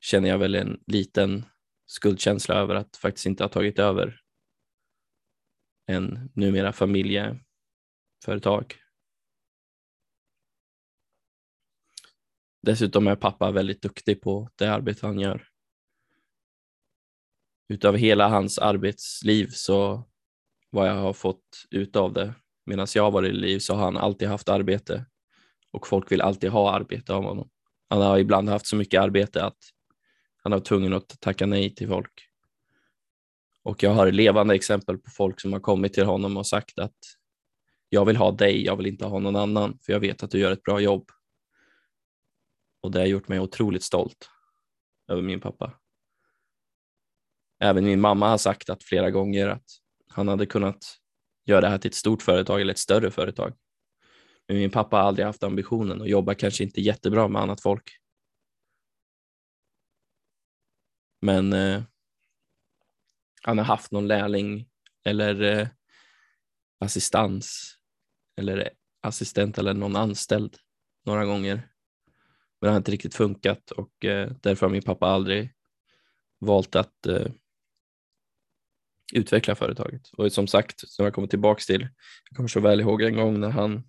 känner 0.00 0.29
jag 0.29 0.38
väl 0.38 0.55
en 0.55 0.81
liten 0.87 1.45
skuldkänsla 1.87 2.55
över 2.55 2.75
att 2.75 2.97
faktiskt 2.97 3.26
inte 3.26 3.45
ha 3.45 3.49
tagit 3.49 3.79
över 3.79 4.21
en 5.87 6.31
numera 6.35 6.73
familjeföretag. 6.73 8.76
Dessutom 12.62 13.07
är 13.07 13.17
pappa 13.17 13.50
väldigt 13.50 13.83
duktig 13.83 14.21
på 14.21 14.49
det 14.57 14.67
arbete 14.67 15.07
han 15.07 15.21
gör. 15.21 15.47
Utav 17.69 17.97
hela 17.97 18.29
hans 18.29 18.59
arbetsliv 18.59 19.47
så 19.47 20.05
vad 20.71 20.88
jag 20.88 20.95
har 20.95 21.12
fått 21.12 21.67
ut 21.71 21.97
av 21.97 22.12
det 22.12 22.35
medan 22.67 22.87
jag 22.95 23.02
har 23.02 23.11
varit 23.11 23.31
i 23.31 23.37
liv 23.37 23.59
så 23.59 23.75
har 23.75 23.85
han 23.85 23.97
alltid 23.97 24.29
haft 24.29 24.49
arbete 24.49 25.07
och 25.71 25.87
folk 25.87 26.12
vill 26.12 26.21
alltid 26.21 26.50
ha 26.50 26.73
arbete 26.73 27.14
av 27.14 27.25
honom. 27.25 27.50
Han 27.88 28.02
har 28.02 28.19
ibland 28.19 28.49
haft 28.49 28.67
så 28.67 28.76
mycket 28.76 29.00
arbete 29.00 29.45
att 29.45 29.59
han 30.43 30.52
har 30.52 30.61
tvungen 30.61 30.93
att 30.93 31.21
tacka 31.21 31.47
nej 31.47 31.75
till 31.75 31.88
folk. 31.88 32.12
Och 33.62 33.83
jag 33.83 33.90
har 33.90 34.12
levande 34.12 34.55
exempel 34.55 34.99
på 34.99 35.11
folk 35.11 35.40
som 35.40 35.52
har 35.52 35.61
kommit 35.61 35.93
till 35.93 36.05
honom 36.05 36.37
och 36.37 36.47
sagt 36.47 36.79
att 36.79 36.99
jag 37.88 38.05
vill 38.05 38.17
ha 38.17 38.31
dig, 38.31 38.64
jag 38.64 38.76
vill 38.76 38.87
inte 38.87 39.07
ha 39.07 39.19
någon 39.19 39.37
annan, 39.37 39.79
för 39.83 39.93
jag 39.93 40.00
vet 40.00 40.23
att 40.23 40.31
du 40.31 40.38
gör 40.38 40.52
ett 40.52 40.62
bra 40.62 40.81
jobb. 40.81 41.11
Och 42.81 42.91
det 42.91 42.99
har 42.99 43.07
gjort 43.07 43.29
mig 43.29 43.41
otroligt 43.41 43.83
stolt 43.83 44.31
över 45.09 45.23
min 45.23 45.41
pappa. 45.41 45.81
Även 47.61 47.85
min 47.85 48.01
mamma 48.01 48.29
har 48.29 48.39
sagt 48.39 48.71
att 48.71 48.83
flera 48.83 49.11
gånger 49.11 49.49
att 49.49 49.65
han 50.09 50.29
hade 50.29 50.47
kunnat 50.47 51.01
göra 51.45 51.61
det 51.61 51.69
här 51.69 51.79
till 51.79 51.89
ett 51.89 51.95
stort 51.95 52.23
företag 52.23 52.61
eller 52.61 52.73
ett 52.73 52.79
större 52.79 53.11
företag. 53.11 53.55
Men 54.49 54.57
min 54.57 54.71
pappa 54.71 54.97
har 54.97 55.03
aldrig 55.03 55.27
haft 55.27 55.43
ambitionen 55.43 56.01
och 56.01 56.09
jobbar 56.09 56.35
kanske 56.35 56.65
inte 56.65 56.81
jättebra 56.81 57.29
med 57.29 57.43
annat 57.43 57.63
folk. 57.63 57.91
Men 61.21 61.52
eh, 61.52 61.83
han 63.43 63.59
har 63.59 63.65
haft 63.65 63.93
någon 63.93 64.09
lärling 64.09 64.69
eller 65.04 65.43
eh, 65.43 65.69
assistans 66.78 67.76
eller 68.37 68.71
assistent 69.02 69.59
eller 69.59 69.75
någon 69.75 69.97
anställd 69.97 70.57
några 71.07 71.25
gånger. 71.25 71.70
Men 72.61 72.67
det 72.67 72.71
har 72.71 72.77
inte 72.77 72.93
riktigt 72.93 73.15
funkat 73.15 73.71
och 73.71 74.05
eh, 74.05 74.31
därför 74.41 74.67
har 74.67 74.73
min 74.73 74.83
pappa 74.83 75.07
aldrig 75.07 75.55
valt 76.39 76.77
att 76.77 77.07
eh, 77.07 77.27
utveckla 79.13 79.55
företaget. 79.55 80.11
Och 80.13 80.33
som 80.33 80.47
sagt, 80.47 80.89
som 80.89 81.05
jag 81.05 81.15
kommer 81.15 81.29
tillbaks 81.29 81.67
till, 81.67 81.89
jag 82.31 82.37
kommer 82.37 82.49
så 82.49 82.61
väl 82.61 82.81
ihåg 82.81 83.03
en 83.03 83.17
gång 83.17 83.41
när 83.41 83.51
han, 83.51 83.83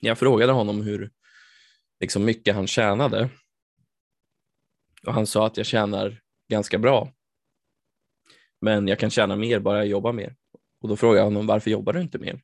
jag 0.00 0.18
frågade 0.18 0.52
honom 0.52 0.82
hur 0.82 1.10
liksom 2.00 2.24
mycket 2.24 2.54
han 2.54 2.66
tjänade 2.66 3.30
och 5.06 5.14
han 5.14 5.26
sa 5.26 5.46
att 5.46 5.56
jag 5.56 5.66
tjänar 5.66 6.20
ganska 6.48 6.78
bra. 6.78 7.12
Men 8.60 8.88
jag 8.88 8.98
kan 8.98 9.10
tjäna 9.10 9.36
mer 9.36 9.58
bara 9.60 9.76
jag 9.76 9.86
jobbar 9.86 10.12
mer. 10.12 10.36
Och 10.80 10.88
då 10.88 10.96
frågade 10.96 11.18
jag 11.18 11.24
honom 11.24 11.46
varför 11.46 11.70
jobbar 11.70 11.92
du 11.92 12.00
inte 12.00 12.18
mer? 12.18 12.42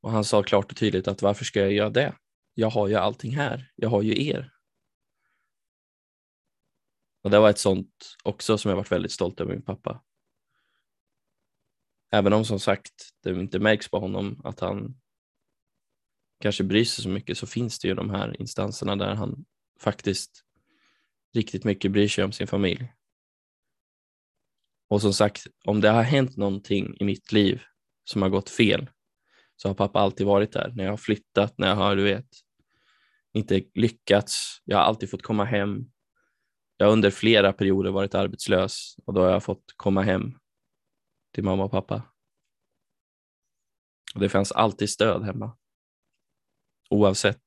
Och 0.00 0.10
han 0.10 0.24
sa 0.24 0.42
klart 0.42 0.70
och 0.70 0.76
tydligt 0.76 1.08
att 1.08 1.22
varför 1.22 1.44
ska 1.44 1.60
jag 1.60 1.72
göra 1.72 1.90
det? 1.90 2.14
Jag 2.58 2.70
har 2.70 2.88
ju 2.88 2.94
allting 2.94 3.36
här. 3.36 3.72
Jag 3.74 3.88
har 3.88 4.02
ju 4.02 4.26
er. 4.28 4.52
Och 7.22 7.30
det 7.30 7.38
var 7.38 7.50
ett 7.50 7.58
sånt 7.58 8.16
också 8.24 8.58
som 8.58 8.68
jag 8.68 8.76
varit 8.76 8.92
väldigt 8.92 9.12
stolt 9.12 9.40
över 9.40 9.52
min 9.52 9.62
pappa. 9.62 10.04
Även 12.10 12.32
om 12.32 12.44
som 12.44 12.60
sagt 12.60 12.92
det 13.22 13.30
inte 13.30 13.58
märks 13.58 13.88
på 13.88 13.98
honom 13.98 14.40
att 14.44 14.60
han 14.60 15.00
kanske 16.40 16.64
bryr 16.64 16.84
sig 16.84 17.02
så 17.02 17.08
mycket 17.08 17.38
så 17.38 17.46
finns 17.46 17.78
det 17.78 17.88
ju 17.88 17.94
de 17.94 18.10
här 18.10 18.40
instanserna 18.40 18.96
där 18.96 19.14
han 19.14 19.44
faktiskt 19.80 20.44
riktigt 21.34 21.64
mycket 21.64 21.92
bryr 21.92 22.08
sig 22.08 22.24
om 22.24 22.32
sin 22.32 22.46
familj. 22.46 22.92
Och 24.88 25.02
som 25.02 25.12
sagt, 25.12 25.46
om 25.64 25.80
det 25.80 25.88
har 25.88 26.02
hänt 26.02 26.36
någonting 26.36 26.96
i 27.00 27.04
mitt 27.04 27.32
liv 27.32 27.62
som 28.04 28.22
har 28.22 28.28
gått 28.28 28.50
fel 28.50 28.90
så 29.56 29.68
har 29.68 29.74
pappa 29.74 29.98
alltid 29.98 30.26
varit 30.26 30.52
där. 30.52 30.72
När 30.74 30.84
jag 30.84 30.92
har 30.92 30.96
flyttat, 30.96 31.58
när 31.58 31.68
jag 31.68 31.76
har, 31.76 31.96
du 31.96 32.02
vet, 32.04 32.45
inte 33.36 33.62
lyckats. 33.74 34.62
Jag 34.64 34.76
har 34.76 34.84
alltid 34.84 35.10
fått 35.10 35.22
komma 35.22 35.44
hem. 35.44 35.90
Jag 36.76 36.86
har 36.86 36.92
under 36.92 37.10
flera 37.10 37.52
perioder 37.52 37.90
varit 37.90 38.14
arbetslös 38.14 38.96
och 39.06 39.14
då 39.14 39.20
har 39.20 39.30
jag 39.30 39.44
fått 39.44 39.64
komma 39.76 40.02
hem 40.02 40.38
till 41.34 41.44
mamma 41.44 41.64
och 41.64 41.70
pappa. 41.70 42.02
Och 44.14 44.20
det 44.20 44.28
fanns 44.28 44.52
alltid 44.52 44.90
stöd 44.90 45.22
hemma. 45.24 45.56
Oavsett 46.90 47.42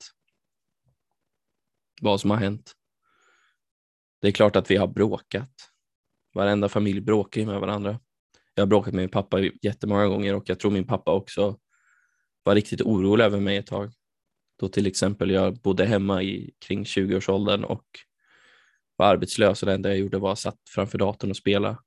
vad 2.01 2.21
som 2.21 2.29
har 2.29 2.37
hänt. 2.37 2.75
Det 4.21 4.27
är 4.27 4.31
klart 4.31 4.55
att 4.55 4.71
vi 4.71 4.75
har 4.75 4.87
bråkat. 4.87 5.53
Varenda 6.33 6.69
familj 6.69 7.01
bråkar 7.01 7.41
ju 7.41 7.47
med 7.47 7.59
varandra. 7.59 7.99
Jag 8.53 8.61
har 8.61 8.67
bråkat 8.67 8.93
med 8.93 9.01
min 9.01 9.09
pappa 9.09 9.39
jättemånga 9.39 10.07
gånger 10.07 10.35
och 10.35 10.49
jag 10.49 10.59
tror 10.59 10.71
min 10.71 10.87
pappa 10.87 11.13
också 11.13 11.59
var 12.43 12.55
riktigt 12.55 12.81
orolig 12.81 13.25
över 13.25 13.39
mig 13.39 13.57
ett 13.57 13.67
tag. 13.67 13.98
Då 14.59 14.67
till 14.67 14.87
exempel 14.87 15.29
jag 15.31 15.55
bodde 15.55 15.85
hemma 15.85 16.23
i 16.23 16.51
kring 16.59 16.83
20-årsåldern 16.83 17.63
och 17.63 17.85
var 18.95 19.07
arbetslös 19.07 19.63
och 19.63 19.67
det 19.67 19.73
enda 19.73 19.89
jag 19.89 19.97
gjorde 19.97 20.17
var 20.17 20.31
att 20.31 20.39
satt 20.39 20.59
framför 20.69 20.97
datorn 20.97 21.29
och 21.29 21.37
spela. 21.37 21.83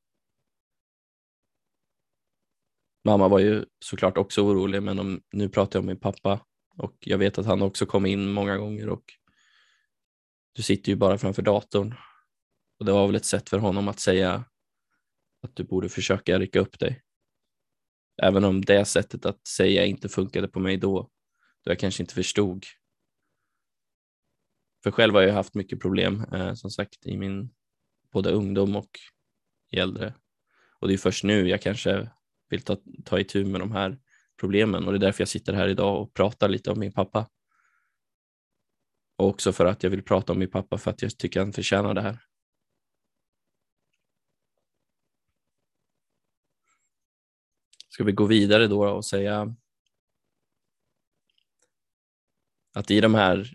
Mamma 3.04 3.28
var 3.28 3.38
ju 3.38 3.64
såklart 3.84 4.18
också 4.18 4.42
orolig, 4.42 4.82
men 4.82 4.98
om, 4.98 5.22
nu 5.32 5.48
pratar 5.48 5.78
jag 5.78 5.82
om 5.82 5.86
min 5.86 6.00
pappa 6.00 6.46
och 6.78 6.96
jag 7.00 7.18
vet 7.18 7.38
att 7.38 7.46
han 7.46 7.62
också 7.62 7.86
kom 7.86 8.06
in 8.06 8.32
många 8.32 8.56
gånger 8.56 8.88
och 8.88 9.04
du 10.52 10.62
sitter 10.62 10.92
ju 10.92 10.96
bara 10.96 11.18
framför 11.18 11.42
datorn 11.42 11.94
och 12.78 12.86
det 12.86 12.92
var 12.92 13.06
väl 13.06 13.16
ett 13.16 13.24
sätt 13.24 13.48
för 13.48 13.58
honom 13.58 13.88
att 13.88 14.00
säga 14.00 14.44
att 15.42 15.56
du 15.56 15.64
borde 15.64 15.88
försöka 15.88 16.38
rycka 16.38 16.60
upp 16.60 16.78
dig. 16.78 17.02
Även 18.22 18.44
om 18.44 18.60
det 18.60 18.84
sättet 18.84 19.26
att 19.26 19.46
säga 19.46 19.84
inte 19.84 20.08
funkade 20.08 20.48
på 20.48 20.60
mig 20.60 20.76
då, 20.76 21.10
då 21.64 21.70
jag 21.70 21.78
kanske 21.78 22.02
inte 22.02 22.14
förstod. 22.14 22.64
För 24.82 24.90
själv 24.90 25.14
har 25.14 25.22
jag 25.22 25.34
haft 25.34 25.54
mycket 25.54 25.80
problem, 25.80 26.24
eh, 26.32 26.54
som 26.54 26.70
sagt, 26.70 27.06
i 27.06 27.16
min 27.16 27.54
både 28.12 28.30
ungdom 28.30 28.76
och 28.76 28.90
i 29.70 29.78
äldre. 29.78 30.14
Och 30.78 30.88
det 30.88 30.94
är 30.94 30.98
först 30.98 31.24
nu 31.24 31.48
jag 31.48 31.62
kanske 31.62 32.10
vill 32.48 32.62
ta, 32.62 32.76
ta 33.04 33.18
itu 33.18 33.44
med 33.44 33.60
de 33.60 33.72
här 33.72 33.98
problemen 34.40 34.84
och 34.84 34.92
det 34.92 34.98
är 34.98 35.00
därför 35.00 35.20
jag 35.20 35.28
sitter 35.28 35.52
här 35.52 35.68
idag 35.68 36.02
och 36.02 36.14
pratar 36.14 36.48
lite 36.48 36.70
om 36.70 36.78
min 36.78 36.92
pappa. 36.92 37.28
Och 39.16 39.28
också 39.28 39.52
för 39.52 39.66
att 39.66 39.82
jag 39.82 39.90
vill 39.90 40.02
prata 40.02 40.32
om 40.32 40.38
min 40.38 40.50
pappa 40.50 40.78
för 40.78 40.90
att 40.90 41.02
jag 41.02 41.18
tycker 41.18 41.40
han 41.40 41.52
förtjänar 41.52 41.94
det 41.94 42.00
här. 42.00 42.18
Ska 47.88 48.04
vi 48.04 48.12
gå 48.12 48.24
vidare 48.24 48.66
då 48.66 48.88
och 48.88 49.04
säga 49.04 49.56
att 52.72 52.90
i 52.90 53.00
de 53.00 53.14
här 53.14 53.54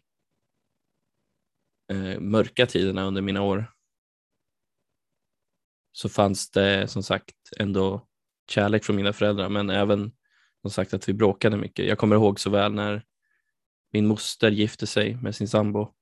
eh, 1.92 2.20
mörka 2.20 2.66
tiderna 2.66 3.04
under 3.04 3.22
mina 3.22 3.42
år 3.42 3.74
så 5.92 6.10
fanns 6.10 6.52
det 6.52 6.88
som 6.88 7.04
sagt 7.04 7.36
ändå 7.60 8.08
kärlek 8.50 8.84
från 8.84 8.96
mina 8.96 9.14
föräldrar 9.14 9.50
men 9.50 9.70
även 9.70 10.12
som 10.62 10.72
sagt 10.72 10.94
att 10.94 11.10
vi 11.10 11.14
bråkade 11.14 11.58
mycket. 11.58 11.86
Jag 11.86 11.98
kommer 11.98 12.16
ihåg 12.16 12.40
så 12.40 12.50
väl 12.50 12.74
när 12.74 13.06
min 13.92 14.08
moster 14.08 14.52
gifte 14.52 14.88
sig 14.88 15.16
med 15.16 15.36
sin 15.36 15.48
sambo 15.48 15.94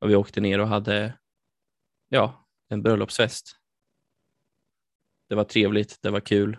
och 0.00 0.10
vi 0.10 0.16
åkte 0.16 0.40
ner 0.40 0.60
och 0.60 0.68
hade 0.68 1.18
ja, 2.08 2.48
en 2.68 2.82
bröllopsfest. 2.82 3.56
Det 5.28 5.34
var 5.34 5.44
trevligt, 5.44 5.98
det 6.02 6.10
var 6.10 6.20
kul. 6.20 6.58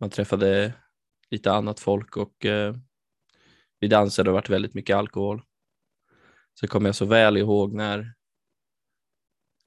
Man 0.00 0.10
träffade 0.10 0.74
lite 1.30 1.52
annat 1.52 1.80
folk 1.80 2.16
och 2.16 2.44
eh, 2.44 2.76
vi 3.82 3.88
dansade 3.88 4.30
och 4.30 4.32
det 4.32 4.40
varit 4.40 4.50
väldigt 4.50 4.74
mycket 4.74 4.96
alkohol. 4.96 5.42
Så 6.54 6.66
kommer 6.66 6.88
jag 6.88 6.94
så 6.94 7.04
väl 7.04 7.36
ihåg 7.36 7.74
när 7.74 8.14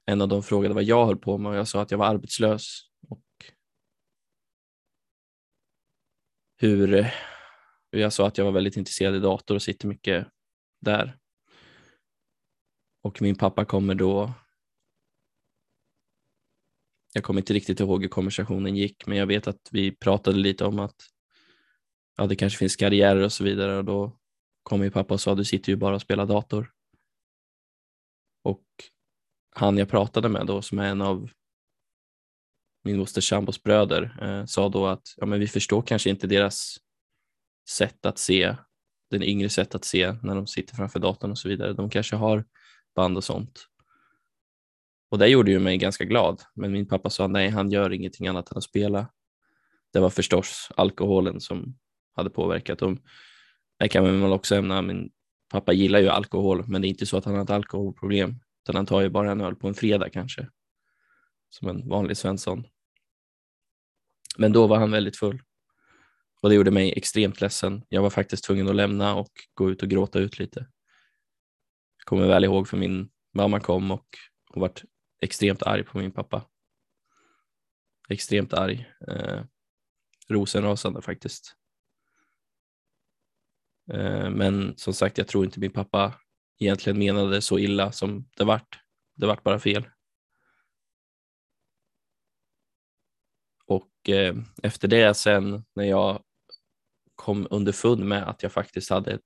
en 0.06 0.22
av 0.22 0.28
dem 0.28 0.42
frågade 0.42 0.74
vad 0.74 0.84
jag 0.84 1.06
höll 1.06 1.16
på 1.16 1.38
med 1.38 1.50
och 1.50 1.58
jag 1.58 1.68
sa 1.68 1.82
att 1.82 1.90
jag 1.90 1.98
var 1.98 2.06
arbetslös 2.06 2.80
och 3.08 3.22
hur, 6.56 6.88
hur 7.92 8.00
jag 8.00 8.12
sa 8.12 8.26
att 8.26 8.38
jag 8.38 8.44
var 8.44 8.52
väldigt 8.52 8.76
intresserad 8.76 9.14
i 9.14 9.18
dator 9.18 9.54
och 9.54 9.62
sitter 9.62 9.88
mycket 9.88 10.26
där. 10.80 11.18
Och 13.02 13.22
min 13.22 13.36
pappa 13.36 13.64
kommer 13.64 13.94
då 13.94 14.32
jag 17.12 17.24
kommer 17.24 17.40
inte 17.40 17.54
riktigt 17.54 17.80
ihåg 17.80 18.02
hur 18.02 18.08
konversationen 18.08 18.76
gick, 18.76 19.06
men 19.06 19.18
jag 19.18 19.26
vet 19.26 19.46
att 19.46 19.68
vi 19.72 19.96
pratade 19.96 20.38
lite 20.38 20.64
om 20.64 20.78
att 20.78 21.15
ja, 22.16 22.26
det 22.26 22.36
kanske 22.36 22.58
finns 22.58 22.76
karriärer 22.76 23.22
och 23.22 23.32
så 23.32 23.44
vidare 23.44 23.76
och 23.76 23.84
då 23.84 24.16
kom 24.62 24.82
ju 24.82 24.90
pappa 24.90 25.14
och 25.14 25.20
sa 25.20 25.34
du 25.34 25.44
sitter 25.44 25.72
ju 25.72 25.76
bara 25.76 25.94
och 25.94 26.02
spelar 26.02 26.26
dator. 26.26 26.72
Och 28.42 28.64
han 29.50 29.78
jag 29.78 29.88
pratade 29.88 30.28
med 30.28 30.46
då 30.46 30.62
som 30.62 30.78
är 30.78 30.86
en 30.86 31.02
av 31.02 31.28
min 32.84 32.98
mosters 32.98 33.28
sambos 33.28 33.62
bröder 33.62 34.18
eh, 34.22 34.46
sa 34.46 34.68
då 34.68 34.86
att 34.86 35.14
ja, 35.16 35.26
men 35.26 35.40
vi 35.40 35.48
förstår 35.48 35.82
kanske 35.82 36.10
inte 36.10 36.26
deras 36.26 36.76
sätt 37.68 38.06
att 38.06 38.18
se, 38.18 38.56
den 39.10 39.22
yngre 39.22 39.48
sätt 39.48 39.74
att 39.74 39.84
se 39.84 40.12
när 40.22 40.34
de 40.34 40.46
sitter 40.46 40.74
framför 40.74 41.00
datorn 41.00 41.30
och 41.30 41.38
så 41.38 41.48
vidare. 41.48 41.72
De 41.72 41.90
kanske 41.90 42.16
har 42.16 42.44
band 42.94 43.16
och 43.16 43.24
sånt. 43.24 43.66
Och 45.10 45.18
det 45.18 45.28
gjorde 45.28 45.50
ju 45.50 45.58
mig 45.58 45.78
ganska 45.78 46.04
glad. 46.04 46.42
Men 46.54 46.72
min 46.72 46.88
pappa 46.88 47.10
sa 47.10 47.26
nej, 47.26 47.48
han 47.48 47.70
gör 47.70 47.92
ingenting 47.92 48.26
annat 48.26 48.52
än 48.52 48.58
att 48.58 48.64
spela. 48.64 49.08
Det 49.92 50.00
var 50.00 50.10
förstås 50.10 50.68
alkoholen 50.76 51.40
som 51.40 51.78
hade 52.16 52.30
påverkat 52.30 52.78
dem. 52.78 53.02
Det 53.78 53.88
kan 53.88 54.04
man 54.04 54.20
väl 54.20 54.32
också 54.32 54.54
nämna, 54.54 54.82
min 54.82 55.10
pappa 55.52 55.72
gillar 55.72 55.98
ju 55.98 56.08
alkohol, 56.08 56.64
men 56.68 56.82
det 56.82 56.88
är 56.88 56.90
inte 56.90 57.06
så 57.06 57.16
att 57.16 57.24
han 57.24 57.34
har 57.34 57.42
ett 57.42 57.50
alkoholproblem, 57.50 58.34
utan 58.62 58.76
han 58.76 58.86
tar 58.86 59.00
ju 59.00 59.08
bara 59.08 59.30
en 59.30 59.40
öl 59.40 59.56
på 59.56 59.68
en 59.68 59.74
fredag 59.74 60.10
kanske, 60.10 60.48
som 61.50 61.68
en 61.68 61.88
vanlig 61.88 62.16
Svensson. 62.16 62.64
Men 64.38 64.52
då 64.52 64.66
var 64.66 64.78
han 64.78 64.90
väldigt 64.90 65.16
full 65.16 65.42
och 66.46 66.48
det 66.48 66.54
gjorde 66.54 66.70
mig 66.70 66.92
extremt 66.96 67.40
ledsen. 67.40 67.82
Jag 67.88 68.02
var 68.02 68.10
faktiskt 68.10 68.44
tvungen 68.44 68.68
att 68.68 68.76
lämna 68.76 69.14
och 69.14 69.30
gå 69.54 69.70
ut 69.70 69.82
och 69.82 69.88
gråta 69.88 70.18
ut 70.18 70.38
lite. 70.38 70.60
Jag 71.98 72.04
kommer 72.04 72.26
väl 72.26 72.44
ihåg 72.44 72.68
för 72.68 72.76
min 72.76 73.08
mamma 73.34 73.60
kom 73.60 73.90
och 73.90 74.06
hon 74.48 74.60
var 74.60 74.72
extremt 75.20 75.62
arg 75.62 75.84
på 75.84 75.98
min 75.98 76.12
pappa. 76.12 76.46
Extremt 78.08 78.52
arg. 78.52 78.90
Eh, 79.08 79.42
rosenrasande 80.28 81.02
faktiskt. 81.02 81.56
Eh, 83.92 84.30
men 84.30 84.76
som 84.76 84.94
sagt, 84.94 85.18
jag 85.18 85.28
tror 85.28 85.44
inte 85.44 85.60
min 85.60 85.72
pappa 85.72 86.14
egentligen 86.58 86.98
menade 86.98 87.42
så 87.42 87.58
illa 87.58 87.92
som 87.92 88.28
det 88.36 88.44
vart. 88.44 88.78
Det 89.14 89.26
vart 89.26 89.42
bara 89.42 89.58
fel. 89.58 89.88
Och 93.66 94.08
eh, 94.08 94.36
efter 94.62 94.88
det 94.88 95.14
sen 95.14 95.64
när 95.74 95.84
jag 95.84 96.22
kom 97.14 97.46
underfund 97.50 98.04
med 98.04 98.28
att 98.28 98.42
jag 98.42 98.52
faktiskt 98.52 98.90
hade 98.90 99.18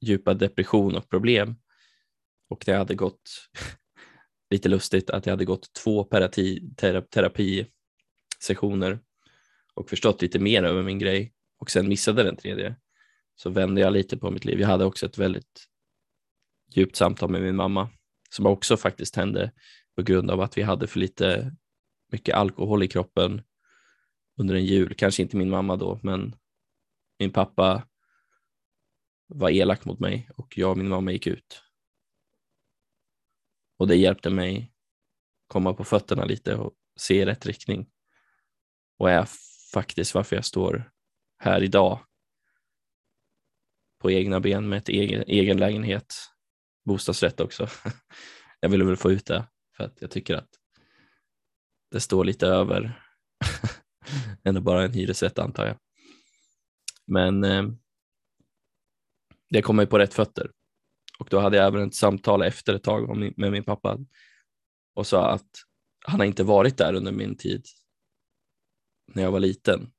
djupa 0.00 0.34
depression 0.34 0.96
och 0.96 1.08
problem 1.08 1.54
och 2.48 2.62
det 2.66 2.72
hade 2.72 2.94
gått 2.94 3.50
lite 4.50 4.68
lustigt 4.68 5.10
att 5.10 5.26
jag 5.26 5.32
hade 5.32 5.44
gått 5.44 5.72
två 5.72 6.04
terapisessioner 7.10 9.00
och 9.74 9.90
förstått 9.90 10.22
lite 10.22 10.38
mer 10.38 10.62
över 10.62 10.82
min 10.82 10.98
grej 10.98 11.34
och 11.58 11.70
sen 11.70 11.88
missade 11.88 12.22
den 12.22 12.36
tredje 12.36 12.76
så 13.42 13.50
vände 13.50 13.80
jag 13.80 13.92
lite 13.92 14.16
på 14.16 14.30
mitt 14.30 14.44
liv. 14.44 14.60
Jag 14.60 14.68
hade 14.68 14.84
också 14.84 15.06
ett 15.06 15.18
väldigt 15.18 15.68
djupt 16.70 16.96
samtal 16.96 17.30
med 17.30 17.42
min 17.42 17.56
mamma 17.56 17.90
som 18.30 18.46
också 18.46 18.76
faktiskt 18.76 19.16
hände 19.16 19.52
på 19.96 20.02
grund 20.02 20.30
av 20.30 20.40
att 20.40 20.58
vi 20.58 20.62
hade 20.62 20.86
för 20.86 21.00
lite 21.00 21.56
mycket 22.12 22.34
alkohol 22.34 22.82
i 22.82 22.88
kroppen 22.88 23.42
under 24.36 24.54
en 24.54 24.64
jul. 24.64 24.94
Kanske 24.94 25.22
inte 25.22 25.36
min 25.36 25.50
mamma 25.50 25.76
då, 25.76 26.00
men 26.02 26.36
min 27.18 27.32
pappa 27.32 27.88
var 29.26 29.50
elak 29.50 29.84
mot 29.84 30.00
mig 30.00 30.30
och 30.36 30.58
jag 30.58 30.70
och 30.70 30.78
min 30.78 30.88
mamma 30.88 31.12
gick 31.12 31.26
ut. 31.26 31.62
Och 33.78 33.88
det 33.88 33.96
hjälpte 33.96 34.30
mig 34.30 34.72
komma 35.46 35.74
på 35.74 35.84
fötterna 35.84 36.24
lite 36.24 36.56
och 36.56 36.74
se 36.96 37.14
i 37.14 37.24
rätt 37.24 37.46
riktning. 37.46 37.90
Och 38.98 39.10
är 39.10 39.28
faktiskt 39.72 40.14
varför 40.14 40.36
jag 40.36 40.44
står 40.44 40.92
här 41.38 41.62
idag 41.62 42.06
på 44.00 44.10
egna 44.10 44.40
ben 44.40 44.68
med 44.68 44.78
ett 44.78 44.88
egen, 44.88 45.24
egen 45.26 45.56
lägenhet, 45.56 46.14
bostadsrätt 46.84 47.40
också. 47.40 47.68
jag 48.60 48.68
ville 48.68 48.84
väl 48.84 48.96
få 48.96 49.12
ut 49.12 49.26
det 49.26 49.48
för 49.76 49.84
att 49.84 50.00
jag 50.00 50.10
tycker 50.10 50.34
att 50.34 50.48
det 51.90 52.00
står 52.00 52.24
lite 52.24 52.46
över 52.46 53.02
än 54.44 54.64
bara 54.64 54.84
en 54.84 54.92
hyresrätt 54.92 55.38
antar 55.38 55.66
jag. 55.66 55.76
Men 57.06 57.44
eh, 57.44 57.64
det 59.50 59.62
kom 59.62 59.76
mig 59.76 59.86
på 59.86 59.98
rätt 59.98 60.14
fötter 60.14 60.50
och 61.18 61.28
då 61.30 61.38
hade 61.38 61.56
jag 61.56 61.66
även 61.66 61.88
ett 61.88 61.94
samtal 61.94 62.42
efter 62.42 62.74
ett 62.74 62.82
tag 62.82 63.32
med 63.36 63.52
min 63.52 63.64
pappa 63.64 63.98
och 64.94 65.06
sa 65.06 65.30
att 65.30 65.50
han 66.06 66.20
har 66.20 66.26
inte 66.26 66.44
varit 66.44 66.78
där 66.78 66.94
under 66.94 67.12
min 67.12 67.36
tid 67.36 67.66
när 69.14 69.22
jag 69.22 69.32
var 69.32 69.40
liten. 69.40 69.92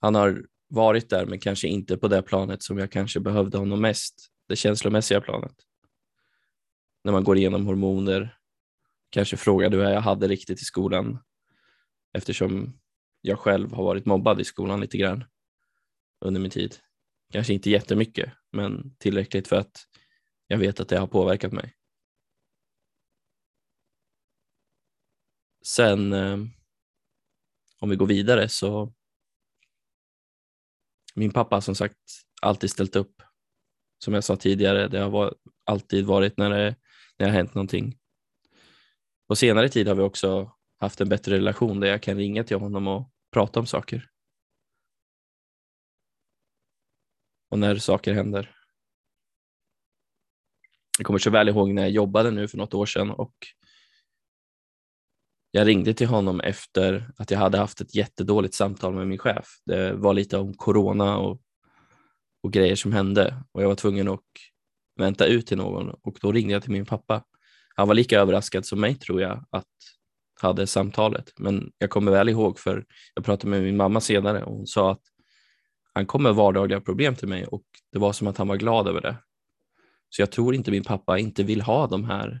Han 0.00 0.14
har 0.14 0.46
varit 0.68 1.10
där, 1.10 1.26
men 1.26 1.40
kanske 1.40 1.68
inte 1.68 1.96
på 1.96 2.08
det 2.08 2.22
planet 2.22 2.62
som 2.62 2.78
jag 2.78 2.92
kanske 2.92 3.20
behövde 3.20 3.58
honom 3.58 3.80
mest, 3.80 4.28
det 4.48 4.56
känslomässiga 4.56 5.20
planet. 5.20 5.54
När 7.04 7.12
man 7.12 7.24
går 7.24 7.36
igenom 7.36 7.66
hormoner, 7.66 8.38
kanske 9.10 9.36
frågade 9.36 9.76
hur 9.76 9.84
jag 9.84 10.00
hade 10.00 10.28
riktigt 10.28 10.62
i 10.62 10.64
skolan, 10.64 11.18
eftersom 12.12 12.80
jag 13.20 13.38
själv 13.38 13.72
har 13.72 13.84
varit 13.84 14.06
mobbad 14.06 14.40
i 14.40 14.44
skolan 14.44 14.80
lite 14.80 14.98
grann 14.98 15.24
under 16.20 16.40
min 16.40 16.50
tid. 16.50 16.76
Kanske 17.32 17.52
inte 17.52 17.70
jättemycket, 17.70 18.32
men 18.52 18.96
tillräckligt 18.98 19.48
för 19.48 19.56
att 19.56 19.86
jag 20.46 20.58
vet 20.58 20.80
att 20.80 20.88
det 20.88 20.98
har 20.98 21.06
påverkat 21.06 21.52
mig. 21.52 21.74
Sen 25.64 26.12
eh, 26.12 26.38
om 27.80 27.90
vi 27.90 27.96
går 27.96 28.06
vidare 28.06 28.48
så 28.48 28.92
min 31.18 31.32
pappa 31.32 31.60
som 31.60 31.74
sagt 31.74 31.96
alltid 32.42 32.70
ställt 32.70 32.96
upp. 32.96 33.22
Som 34.04 34.14
jag 34.14 34.24
sa 34.24 34.36
tidigare, 34.36 34.88
det 34.88 34.98
har 34.98 35.34
alltid 35.64 36.06
varit 36.06 36.36
när 36.36 36.50
det, 36.50 36.56
när 36.56 36.76
det 37.16 37.24
har 37.24 37.32
hänt 37.32 37.54
någonting. 37.54 37.98
På 39.28 39.36
senare 39.36 39.68
tid 39.68 39.88
har 39.88 39.94
vi 39.94 40.02
också 40.02 40.52
haft 40.78 41.00
en 41.00 41.08
bättre 41.08 41.34
relation 41.36 41.80
där 41.80 41.88
jag 41.88 42.02
kan 42.02 42.16
ringa 42.16 42.44
till 42.44 42.56
honom 42.56 42.88
och 42.88 43.10
prata 43.32 43.60
om 43.60 43.66
saker. 43.66 44.10
Och 47.50 47.58
när 47.58 47.76
saker 47.76 48.12
händer. 48.12 48.54
Jag 50.98 51.06
kommer 51.06 51.18
så 51.18 51.30
väl 51.30 51.48
ihåg 51.48 51.74
när 51.74 51.82
jag 51.82 51.90
jobbade 51.90 52.30
nu 52.30 52.48
för 52.48 52.58
något 52.58 52.74
år 52.74 52.86
sedan 52.86 53.10
och 53.10 53.34
jag 55.58 55.66
ringde 55.66 55.94
till 55.94 56.06
honom 56.06 56.40
efter 56.40 57.10
att 57.16 57.30
jag 57.30 57.38
hade 57.38 57.58
haft 57.58 57.80
ett 57.80 57.94
jättedåligt 57.94 58.54
samtal 58.54 58.94
med 58.94 59.08
min 59.08 59.18
chef. 59.18 59.46
Det 59.66 59.92
var 59.92 60.14
lite 60.14 60.38
om 60.38 60.54
corona 60.54 61.18
och, 61.18 61.40
och 62.42 62.52
grejer 62.52 62.76
som 62.76 62.92
hände 62.92 63.42
och 63.52 63.62
jag 63.62 63.68
var 63.68 63.74
tvungen 63.74 64.08
att 64.08 64.20
vänta 64.98 65.26
ut 65.26 65.46
till 65.46 65.56
någon 65.56 65.90
och 66.02 66.18
då 66.20 66.32
ringde 66.32 66.52
jag 66.52 66.62
till 66.62 66.72
min 66.72 66.86
pappa. 66.86 67.22
Han 67.74 67.88
var 67.88 67.94
lika 67.94 68.20
överraskad 68.20 68.66
som 68.66 68.80
mig 68.80 68.94
tror 68.94 69.20
jag 69.20 69.44
att 69.50 69.66
hade 70.40 70.66
samtalet, 70.66 71.32
men 71.38 71.72
jag 71.78 71.90
kommer 71.90 72.12
väl 72.12 72.28
ihåg 72.28 72.58
för 72.58 72.84
jag 73.14 73.24
pratade 73.24 73.50
med 73.50 73.62
min 73.62 73.76
mamma 73.76 74.00
senare 74.00 74.44
och 74.44 74.56
hon 74.56 74.66
sa 74.66 74.92
att 74.92 75.02
han 75.94 76.06
kom 76.06 76.22
med 76.22 76.34
vardagliga 76.34 76.80
problem 76.80 77.16
till 77.16 77.28
mig 77.28 77.46
och 77.46 77.64
det 77.92 77.98
var 77.98 78.12
som 78.12 78.26
att 78.26 78.38
han 78.38 78.48
var 78.48 78.56
glad 78.56 78.88
över 78.88 79.00
det. 79.00 79.16
Så 80.08 80.22
jag 80.22 80.30
tror 80.30 80.54
inte 80.54 80.70
min 80.70 80.84
pappa 80.84 81.18
inte 81.18 81.42
vill 81.42 81.60
ha 81.60 81.86
de 81.86 82.04
här 82.04 82.40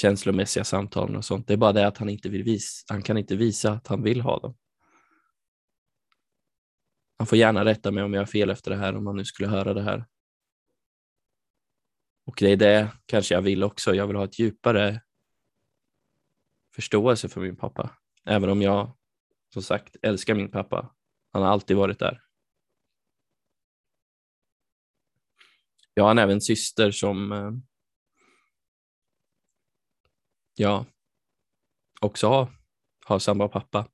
känslomässiga 0.00 0.64
samtalen 0.64 1.16
och 1.16 1.24
sånt. 1.24 1.46
Det 1.46 1.52
är 1.52 1.56
bara 1.56 1.72
det 1.72 1.86
att 1.86 1.98
han 1.98 2.08
inte 2.08 2.28
vill 2.28 2.42
visa, 2.42 2.84
han 2.88 3.02
kan 3.02 3.18
inte 3.18 3.36
visa 3.36 3.72
att 3.72 3.86
han 3.86 4.02
vill 4.02 4.20
ha 4.20 4.38
dem. 4.38 4.56
Han 7.18 7.26
får 7.26 7.38
gärna 7.38 7.64
rätta 7.64 7.90
mig 7.90 8.04
om 8.04 8.14
jag 8.14 8.20
har 8.20 8.26
fel 8.26 8.50
efter 8.50 8.70
det 8.70 8.76
här, 8.76 8.96
om 8.96 9.06
han 9.06 9.16
nu 9.16 9.24
skulle 9.24 9.48
höra 9.48 9.74
det 9.74 9.82
här. 9.82 10.04
Och 12.26 12.36
det 12.38 12.50
är 12.50 12.56
det 12.56 12.92
kanske 13.06 13.34
jag 13.34 13.42
vill 13.42 13.64
också. 13.64 13.94
Jag 13.94 14.06
vill 14.06 14.16
ha 14.16 14.24
ett 14.24 14.38
djupare 14.38 15.00
förståelse 16.74 17.28
för 17.28 17.40
min 17.40 17.56
pappa. 17.56 17.90
Även 18.24 18.50
om 18.50 18.62
jag 18.62 18.96
som 19.52 19.62
sagt 19.62 19.96
älskar 20.02 20.34
min 20.34 20.50
pappa. 20.50 20.94
Han 21.32 21.42
har 21.42 21.48
alltid 21.48 21.76
varit 21.76 21.98
där. 21.98 22.22
Jag 25.94 26.04
har 26.04 26.10
även 26.10 26.30
en 26.30 26.40
syster 26.40 26.90
som 26.90 27.32
eh, 27.32 27.50
jag 30.60 30.70
ja, 30.70 30.86
också 32.00 32.28
har, 32.28 32.48
har 33.04 33.18
samma 33.18 33.48
pappa. 33.48 33.88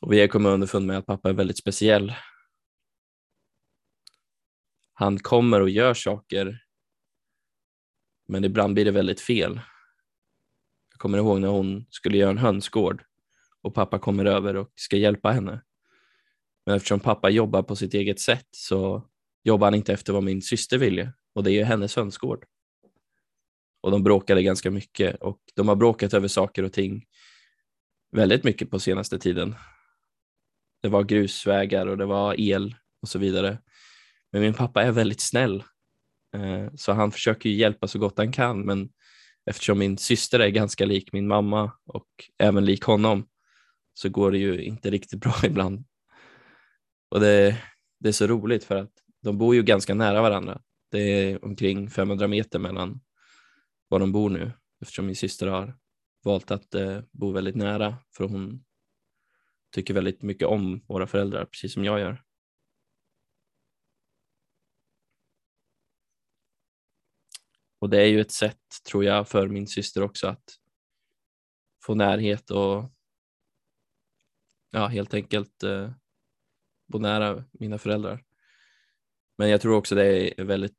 Och 0.00 0.12
vi 0.12 0.20
har 0.20 0.28
kommit 0.28 0.50
underfund 0.50 0.86
med 0.86 0.98
att 0.98 1.06
pappa 1.06 1.28
är 1.28 1.32
väldigt 1.32 1.58
speciell. 1.58 2.14
Han 4.92 5.18
kommer 5.18 5.60
och 5.60 5.70
gör 5.70 5.94
saker, 5.94 6.58
men 8.28 8.44
ibland 8.44 8.74
blir 8.74 8.84
det 8.84 8.90
väldigt 8.90 9.20
fel. 9.20 9.60
Jag 10.90 10.98
kommer 10.98 11.18
ihåg 11.18 11.40
när 11.40 11.48
hon 11.48 11.86
skulle 11.90 12.16
göra 12.16 12.30
en 12.30 12.38
hönsgård 12.38 13.04
och 13.62 13.74
pappa 13.74 13.98
kommer 13.98 14.24
över 14.24 14.56
och 14.56 14.72
ska 14.74 14.96
hjälpa 14.96 15.30
henne. 15.30 15.62
Men 16.66 16.76
eftersom 16.76 17.00
pappa 17.00 17.30
jobbar 17.30 17.62
på 17.62 17.76
sitt 17.76 17.94
eget 17.94 18.20
sätt 18.20 18.48
så 18.50 19.08
jobbar 19.42 19.66
han 19.66 19.74
inte 19.74 19.92
efter 19.92 20.12
vad 20.12 20.22
min 20.22 20.42
syster 20.42 20.78
ville 20.78 21.12
och 21.34 21.44
det 21.44 21.50
är 21.50 21.54
ju 21.54 21.64
hennes 21.64 21.96
hönsgård. 21.96 22.46
Och 23.82 23.90
de 23.90 24.02
bråkade 24.02 24.42
ganska 24.42 24.70
mycket 24.70 25.16
och 25.16 25.38
de 25.54 25.68
har 25.68 25.76
bråkat 25.76 26.14
över 26.14 26.28
saker 26.28 26.62
och 26.62 26.72
ting 26.72 27.04
väldigt 28.12 28.44
mycket 28.44 28.70
på 28.70 28.80
senaste 28.80 29.18
tiden. 29.18 29.54
Det 30.82 30.88
var 30.88 31.02
grusvägar 31.02 31.86
och 31.86 31.98
det 31.98 32.06
var 32.06 32.40
el 32.40 32.74
och 33.02 33.08
så 33.08 33.18
vidare. 33.18 33.58
Men 34.32 34.42
min 34.42 34.54
pappa 34.54 34.82
är 34.82 34.92
väldigt 34.92 35.20
snäll 35.20 35.64
eh, 36.36 36.74
så 36.74 36.92
han 36.92 37.12
försöker 37.12 37.50
hjälpa 37.50 37.88
så 37.88 37.98
gott 37.98 38.18
han 38.18 38.32
kan 38.32 38.60
men 38.60 38.88
eftersom 39.50 39.78
min 39.78 39.98
syster 39.98 40.40
är 40.40 40.48
ganska 40.48 40.84
lik 40.84 41.12
min 41.12 41.26
mamma 41.26 41.72
och 41.86 42.08
även 42.38 42.64
lik 42.64 42.82
honom 42.84 43.28
så 43.94 44.08
går 44.08 44.30
det 44.30 44.38
ju 44.38 44.62
inte 44.62 44.90
riktigt 44.90 45.20
bra 45.20 45.34
ibland. 45.44 45.84
Och 47.10 47.20
det, 47.20 47.56
det 48.00 48.08
är 48.08 48.12
så 48.12 48.26
roligt 48.26 48.64
för 48.64 48.76
att 48.76 48.92
de 49.22 49.38
bor 49.38 49.54
ju 49.54 49.62
ganska 49.62 49.94
nära 49.94 50.22
varandra. 50.22 50.60
Det 50.90 50.98
är 50.98 51.44
omkring 51.44 51.90
500 51.90 52.28
meter 52.28 52.58
mellan 52.58 53.00
var 53.92 53.98
de 53.98 54.12
bor 54.12 54.30
nu 54.30 54.52
eftersom 54.80 55.06
min 55.06 55.16
syster 55.16 55.46
har 55.46 55.78
valt 56.24 56.50
att 56.50 56.74
eh, 56.74 57.00
bo 57.10 57.32
väldigt 57.32 57.56
nära 57.56 57.96
för 58.16 58.24
hon 58.24 58.64
tycker 59.74 59.94
väldigt 59.94 60.22
mycket 60.22 60.48
om 60.48 60.84
våra 60.88 61.06
föräldrar 61.06 61.44
precis 61.44 61.72
som 61.72 61.84
jag 61.84 62.00
gör. 62.00 62.22
Och 67.78 67.90
det 67.90 68.02
är 68.02 68.06
ju 68.06 68.20
ett 68.20 68.30
sätt 68.30 68.60
tror 68.88 69.04
jag 69.04 69.28
för 69.28 69.48
min 69.48 69.66
syster 69.66 70.02
också 70.02 70.26
att 70.26 70.44
få 71.84 71.94
närhet 71.94 72.50
och 72.50 72.92
ja, 74.70 74.86
helt 74.86 75.14
enkelt 75.14 75.62
eh, 75.62 75.90
bo 76.86 76.98
nära 76.98 77.44
mina 77.52 77.78
föräldrar. 77.78 78.24
Men 79.38 79.48
jag 79.48 79.60
tror 79.60 79.76
också 79.76 79.94
det 79.94 80.40
är 80.40 80.44
väldigt, 80.44 80.78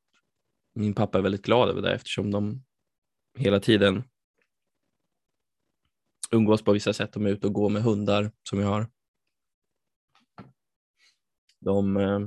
min 0.74 0.94
pappa 0.94 1.18
är 1.18 1.22
väldigt 1.22 1.44
glad 1.44 1.68
över 1.68 1.82
det 1.82 1.94
eftersom 1.94 2.30
de 2.30 2.64
hela 3.34 3.60
tiden 3.60 4.04
umgås 6.30 6.62
på 6.62 6.72
vissa 6.72 6.92
sätt. 6.92 7.12
De 7.12 7.26
är 7.26 7.30
ute 7.30 7.46
och 7.46 7.52
går 7.52 7.68
med 7.70 7.82
hundar 7.82 8.32
som 8.48 8.60
jag 8.60 8.68
har. 8.68 8.90
De, 11.60 11.96
eh, 11.96 12.20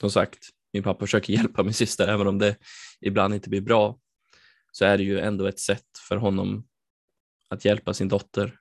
som 0.00 0.10
sagt, 0.10 0.48
min 0.72 0.82
pappa 0.82 1.00
försöker 1.00 1.32
hjälpa 1.36 1.62
min 1.62 1.74
syster 1.74 2.08
även 2.08 2.26
om 2.26 2.38
det 2.38 2.56
ibland 3.00 3.34
inte 3.34 3.48
blir 3.48 3.60
bra 3.60 3.98
så 4.72 4.84
är 4.84 4.98
det 4.98 5.04
ju 5.04 5.20
ändå 5.20 5.46
ett 5.46 5.60
sätt 5.60 5.98
för 6.08 6.16
honom 6.16 6.68
att 7.48 7.64
hjälpa 7.64 7.94
sin 7.94 8.08
dotter. 8.08 8.58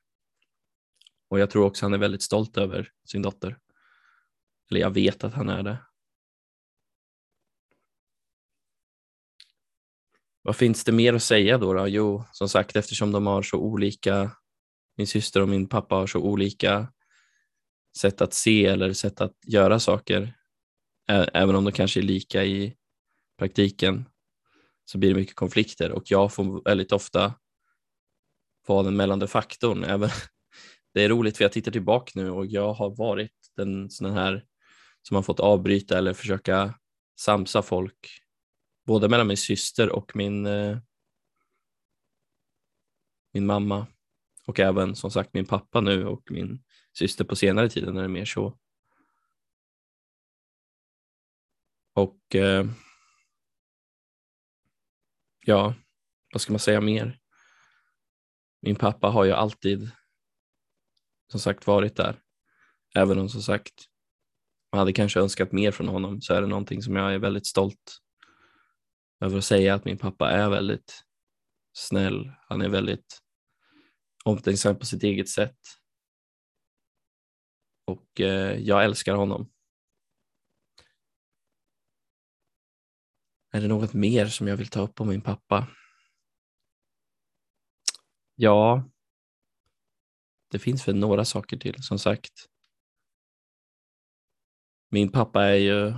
Och 1.30 1.40
jag 1.40 1.50
tror 1.50 1.66
också 1.66 1.86
han 1.86 1.94
är 1.94 1.98
väldigt 1.98 2.24
stolt 2.24 2.58
över 2.58 2.92
sin 3.06 3.22
dotter. 3.22 3.58
Eller 4.70 4.82
jag 4.82 4.92
vet 4.92 5.24
att 5.24 5.34
han 5.34 5.50
är 5.50 5.64
det. 5.64 5.78
Vad 10.42 10.56
finns 10.56 10.84
det 10.84 10.92
mer 10.92 11.14
att 11.14 11.24
säga 11.24 11.58
då, 11.58 11.74
då? 11.74 11.88
Jo, 11.88 12.24
som 12.32 12.50
sagt, 12.50 12.76
eftersom 12.76 13.12
de 13.12 13.28
har 13.28 13.42
så 13.42 13.58
olika, 13.58 14.32
min 14.98 15.08
syster 15.08 15.42
och 15.42 15.50
min 15.50 15.68
pappa 15.68 15.96
har 15.96 16.08
så 16.08 16.20
olika 16.20 16.88
sätt 17.98 18.22
att 18.22 18.34
se 18.34 18.66
eller 18.66 18.94
sätt 18.94 19.22
att 19.22 19.36
göra 19.48 19.80
saker, 19.80 20.34
även 21.34 21.56
om 21.56 21.64
de 21.64 21.72
kanske 21.72 22.00
är 22.00 22.04
lika 22.04 22.46
i 22.46 22.76
praktiken, 23.40 24.06
så 24.86 24.98
blir 24.98 25.10
det 25.10 25.16
mycket 25.16 25.36
konflikter 25.36 25.92
och 25.92 26.04
jag 26.06 26.34
får 26.34 26.64
väldigt 26.64 26.92
ofta 26.92 27.34
vara 28.68 28.84
den 28.84 28.96
mellande 28.96 29.28
faktorn. 29.28 29.84
Även, 29.88 30.10
det 30.94 31.04
är 31.04 31.10
roligt 31.10 31.38
för 31.38 31.44
jag 31.44 31.52
tittar 31.52 31.72
tillbaka 31.72 32.12
nu 32.16 32.30
och 32.30 32.46
jag 32.46 32.74
har 32.74 32.96
varit 32.96 33.32
den 33.56 33.90
sån 33.90 34.12
här 34.12 34.46
som 35.08 35.16
har 35.16 35.24
fått 35.24 35.40
avbryta 35.40 35.98
eller 35.98 36.14
försöka 36.14 36.74
samsa 37.20 37.62
folk 37.62 38.10
både 38.86 39.10
mellan 39.10 39.28
min 39.28 39.38
syster 39.38 39.90
och 39.90 40.16
min, 40.16 40.46
eh, 40.46 40.78
min 43.34 43.46
mamma 43.46 43.88
och 44.46 44.60
även 44.60 44.96
som 44.96 45.12
sagt 45.12 45.34
min 45.34 45.46
pappa 45.46 45.82
nu 45.82 46.06
och 46.06 46.32
min 46.32 46.64
syster 46.94 47.26
på 47.26 47.36
senare 47.36 47.70
tiden 47.70 47.98
är 47.98 48.02
det 48.02 48.08
mer 48.08 48.26
så. 48.26 48.60
Och 51.94 52.36
eh, 52.36 52.66
ja, 55.46 55.74
vad 56.34 56.42
ska 56.42 56.54
man 56.54 56.60
säga 56.60 56.82
mer? 56.82 57.20
Min 58.62 58.76
pappa 58.76 59.08
har 59.08 59.24
ju 59.24 59.32
alltid 59.32 59.92
som 61.28 61.40
sagt 61.40 61.68
varit 61.68 61.96
där. 61.96 62.22
Även 62.96 63.20
om 63.20 63.30
som 63.30 63.42
sagt 63.42 63.74
man 64.72 64.80
hade 64.80 64.94
kanske 64.94 65.20
önskat 65.20 65.52
mer 65.52 65.72
från 65.72 65.88
honom 65.88 66.22
så 66.22 66.34
är 66.34 66.42
det 66.42 66.48
någonting 66.48 66.82
som 66.82 66.96
jag 66.96 67.14
är 67.14 67.20
väldigt 67.20 67.48
stolt 67.48 68.02
över 69.22 69.38
att 69.38 69.46
säga 69.46 69.74
att 69.74 69.86
min 69.86 69.98
pappa 69.98 70.32
är 70.32 70.50
väldigt 70.50 71.04
snäll. 71.74 72.32
Han 72.48 72.62
är 72.62 72.70
väldigt 72.70 73.22
omtänksam 74.26 74.80
på 74.80 74.86
sitt 74.86 75.04
eget 75.04 75.30
sätt. 75.30 75.58
Och 77.86 78.22
eh, 78.22 78.60
jag 78.60 78.84
älskar 78.84 79.16
honom. 79.16 79.52
Är 83.52 83.62
det 83.62 83.68
något 83.68 83.94
mer 83.94 84.26
som 84.26 84.48
jag 84.48 84.58
vill 84.58 84.70
ta 84.70 84.82
upp 84.82 85.02
om 85.02 85.08
min 85.08 85.22
pappa? 85.22 85.68
Ja, 88.36 88.90
det 90.52 90.60
finns 90.60 90.88
väl 90.88 90.96
några 90.96 91.26
saker 91.26 91.58
till 91.58 91.84
som 91.84 92.00
sagt. 92.00 92.32
Min 94.90 95.12
pappa 95.12 95.44
är 95.44 95.56
ju 95.56 95.94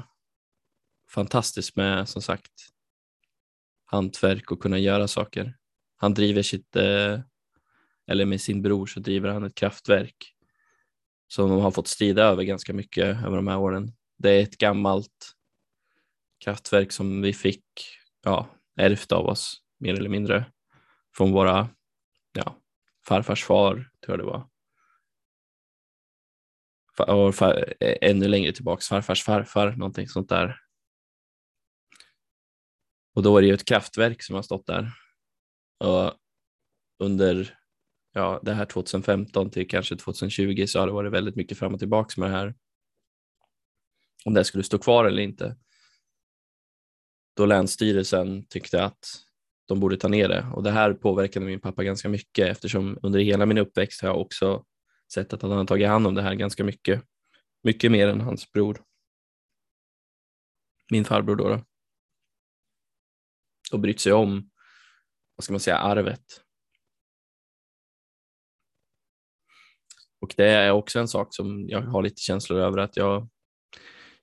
fantastisk 1.09 1.75
med 1.75 2.09
som 2.09 2.21
sagt 2.21 2.72
hantverk 3.93 4.51
och 4.51 4.61
kunna 4.61 4.79
göra 4.79 5.07
saker. 5.07 5.57
Han 5.95 6.13
driver 6.13 6.41
sitt, 6.41 6.75
eh, 6.75 7.19
eller 8.07 8.25
med 8.25 8.41
sin 8.41 8.61
bror 8.61 8.85
så 8.85 8.99
driver 8.99 9.29
han 9.29 9.43
ett 9.43 9.55
kraftverk 9.55 10.35
som 11.27 11.49
de 11.49 11.59
har 11.59 11.71
fått 11.71 11.87
strida 11.87 12.23
över 12.23 12.43
ganska 12.43 12.73
mycket 12.73 13.05
över 13.25 13.35
de 13.35 13.47
här 13.47 13.57
åren. 13.57 13.91
Det 14.17 14.29
är 14.29 14.43
ett 14.43 14.57
gammalt 14.57 15.31
kraftverk 16.43 16.91
som 16.91 17.21
vi 17.21 17.33
fick 17.33 17.63
ja, 18.23 18.47
ärvt 18.75 19.11
av 19.11 19.25
oss 19.25 19.61
mer 19.79 19.93
eller 19.93 20.09
mindre 20.09 20.45
från 21.17 21.31
våra 21.31 21.69
ja, 22.33 22.57
farfars 23.07 23.43
far, 23.43 23.73
tror 24.05 24.17
jag 24.17 24.19
det 24.19 24.31
var. 24.31 24.47
Och 27.07 27.35
far, 27.35 27.73
ännu 27.79 28.27
längre 28.27 28.51
tillbaks, 28.51 28.87
farfars 28.87 29.23
farfar, 29.23 29.71
någonting 29.71 30.07
sånt 30.07 30.29
där. 30.29 30.59
Och 33.13 33.23
då 33.23 33.37
är 33.37 33.41
det 33.41 33.47
ju 33.47 33.53
ett 33.53 33.65
kraftverk 33.65 34.23
som 34.23 34.35
har 34.35 34.41
stått 34.41 34.67
där. 34.67 34.91
Och 35.79 36.13
under 36.99 37.57
ja, 38.13 38.39
det 38.43 38.53
här 38.53 38.65
2015 38.65 39.49
till 39.49 39.67
kanske 39.67 39.95
2020 39.95 40.65
så 40.67 40.79
har 40.79 40.87
det 40.87 40.93
varit 40.93 41.11
väldigt 41.11 41.35
mycket 41.35 41.57
fram 41.57 41.73
och 41.73 41.79
tillbaka 41.79 42.21
med 42.21 42.29
det 42.29 42.37
här. 42.37 42.55
Om 44.25 44.33
det 44.33 44.43
skulle 44.43 44.63
stå 44.63 44.77
kvar 44.77 45.05
eller 45.05 45.21
inte. 45.23 45.55
Då 47.35 47.45
Länsstyrelsen 47.45 48.45
tyckte 48.45 48.83
att 48.83 49.05
de 49.67 49.79
borde 49.79 49.97
ta 49.97 50.07
ner 50.07 50.29
det 50.29 50.47
och 50.53 50.63
det 50.63 50.71
här 50.71 50.93
påverkade 50.93 51.45
min 51.45 51.61
pappa 51.61 51.83
ganska 51.83 52.09
mycket 52.09 52.47
eftersom 52.47 52.99
under 53.01 53.19
hela 53.19 53.45
min 53.45 53.57
uppväxt 53.57 54.01
har 54.01 54.09
jag 54.09 54.21
också 54.21 54.65
sett 55.13 55.33
att 55.33 55.41
han 55.41 55.51
har 55.51 55.65
tagit 55.65 55.87
hand 55.87 56.07
om 56.07 56.15
det 56.15 56.21
här 56.21 56.35
ganska 56.35 56.63
mycket. 56.63 57.03
Mycket 57.63 57.91
mer 57.91 58.07
än 58.07 58.21
hans 58.21 58.51
bror. 58.51 58.83
Min 60.91 61.05
farbror 61.05 61.35
då. 61.35 61.49
då 61.49 61.63
och 63.73 63.79
brytt 63.79 64.01
sig 64.01 64.13
om, 64.13 64.49
vad 65.35 65.43
ska 65.43 65.53
man 65.53 65.59
säga, 65.59 65.77
arvet. 65.77 66.43
Och 70.21 70.33
det 70.37 70.49
är 70.49 70.71
också 70.71 70.99
en 70.99 71.07
sak 71.07 71.35
som 71.35 71.69
jag 71.69 71.81
har 71.81 72.03
lite 72.03 72.21
känslor 72.21 72.59
över 72.59 72.77
att 72.77 72.97
jag, 72.97 73.29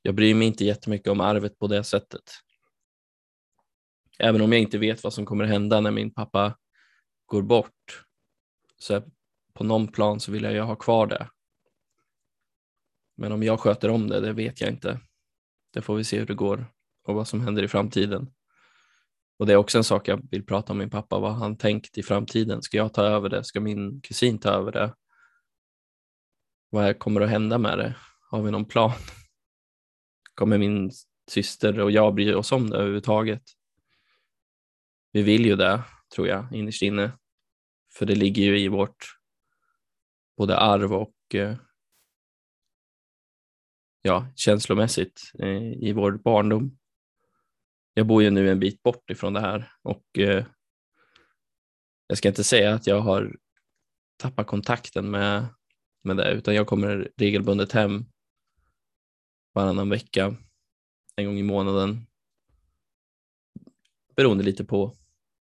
jag 0.03 0.15
bryr 0.15 0.35
mig 0.35 0.47
inte 0.47 0.65
jättemycket 0.65 1.09
om 1.09 1.21
arvet 1.21 1.59
på 1.59 1.67
det 1.67 1.85
sättet. 1.85 2.23
Även 4.19 4.41
om 4.41 4.53
jag 4.53 4.61
inte 4.61 4.79
vet 4.79 5.05
vad 5.05 5.13
som 5.13 5.27
kommer 5.27 5.45
hända 5.45 5.81
när 5.81 5.91
min 5.91 6.15
pappa 6.15 6.59
går 7.27 7.43
bort 7.43 8.05
så 8.79 9.03
på 9.55 9.65
någon 9.65 9.89
plan 9.89 10.21
så 10.21 10.33
vill 10.33 10.43
jag 10.43 10.53
ju 10.53 10.61
ha 10.61 10.77
kvar 10.77 11.07
det. 11.07 11.31
Men 13.17 13.33
om 13.33 13.43
jag 13.43 13.61
sköter 13.61 13.89
om 13.89 14.09
det, 14.09 14.21
det 14.21 14.33
vet 14.33 14.61
jag 14.61 14.71
inte. 14.71 15.01
Det 15.73 15.83
får 15.83 15.97
vi 15.97 16.05
se 16.05 16.19
hur 16.19 16.27
det 16.27 16.35
går 16.35 16.67
och 17.05 17.15
vad 17.15 17.29
som 17.29 17.41
händer 17.41 17.63
i 17.63 17.69
framtiden. 17.69 18.33
Och 19.41 19.47
det 19.47 19.53
är 19.53 19.57
också 19.57 19.79
en 19.79 19.85
sak 19.85 20.09
jag 20.09 20.29
vill 20.31 20.47
prata 20.47 20.73
om 20.73 20.79
min 20.79 20.91
pappa, 20.91 21.19
vad 21.19 21.35
han 21.35 21.57
tänkt 21.57 21.99
i 21.99 22.03
framtiden. 22.03 22.63
Ska 22.63 22.77
jag 22.77 22.95
ta 22.95 23.03
över 23.03 23.29
det? 23.29 23.45
Ska 23.45 23.61
min 23.61 24.01
kusin 24.01 24.39
ta 24.39 24.51
över 24.51 24.73
det? 24.73 24.95
Vad 26.71 26.99
kommer 26.99 27.21
att 27.21 27.31
hända 27.31 27.59
med 27.59 27.79
det? 27.79 27.97
Har 28.31 28.43
vi 28.43 28.51
någon 28.51 28.65
plan? 28.65 28.93
Kommer 30.35 30.59
min 30.59 30.91
syster 31.31 31.81
och 31.81 31.91
jag 31.91 32.15
bry 32.15 32.35
oss 32.35 32.53
om 32.53 32.71
det 32.71 32.77
överhuvudtaget? 32.77 33.43
Vi 35.13 35.23
vill 35.23 35.47
ju 35.47 35.57
det, 35.57 35.83
tror 36.15 36.29
jag, 36.29 36.47
innerst 36.53 36.83
inne. 36.83 37.13
För 37.93 38.07
det 38.07 38.15
ligger 38.15 38.43
ju 38.43 38.59
i 38.59 38.69
vårt 38.69 39.05
både 40.37 40.57
arv 40.57 40.93
och 40.93 41.35
eh, 41.35 41.57
ja, 44.03 44.27
känslomässigt 44.37 45.33
eh, 45.39 45.73
i 45.73 45.93
vår 45.93 46.13
barndom. 46.13 46.80
Jag 47.95 48.07
bor 48.07 48.23
ju 48.23 48.31
nu 48.31 48.51
en 48.51 48.61
bit 48.61 48.83
bort 48.83 49.11
ifrån 49.11 49.33
det 49.33 49.41
här 49.41 49.73
och 49.83 50.19
eh, 50.19 50.45
jag 52.07 52.19
ska 52.19 52.29
inte 52.29 52.45
säga 52.45 52.75
att 52.75 52.87
jag 52.87 53.01
har 53.01 53.37
tappat 54.17 54.47
kontakten 54.47 55.11
med, 55.11 55.47
med 56.03 56.17
det, 56.17 56.33
utan 56.33 56.55
jag 56.55 56.67
kommer 56.67 57.11
regelbundet 57.17 57.73
hem 57.73 58.05
varannan 59.53 59.89
vecka, 59.89 60.37
en 61.17 61.27
gång 61.27 61.39
i 61.39 61.43
månaden, 61.43 62.07
beroende 64.17 64.45
lite 64.45 64.65
på. 64.65 64.97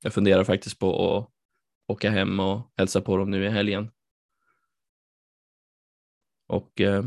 Jag 0.02 0.14
funderar 0.14 0.44
faktiskt 0.44 0.80
på 0.80 1.18
att 1.18 1.30
åka 1.88 2.10
hem 2.10 2.40
och 2.40 2.72
hälsa 2.78 3.02
på 3.02 3.18
dem 3.18 3.32
nu 3.32 3.46
i 3.46 3.50
helgen. 3.50 3.92
Och 6.48 6.82
eh, 6.82 7.06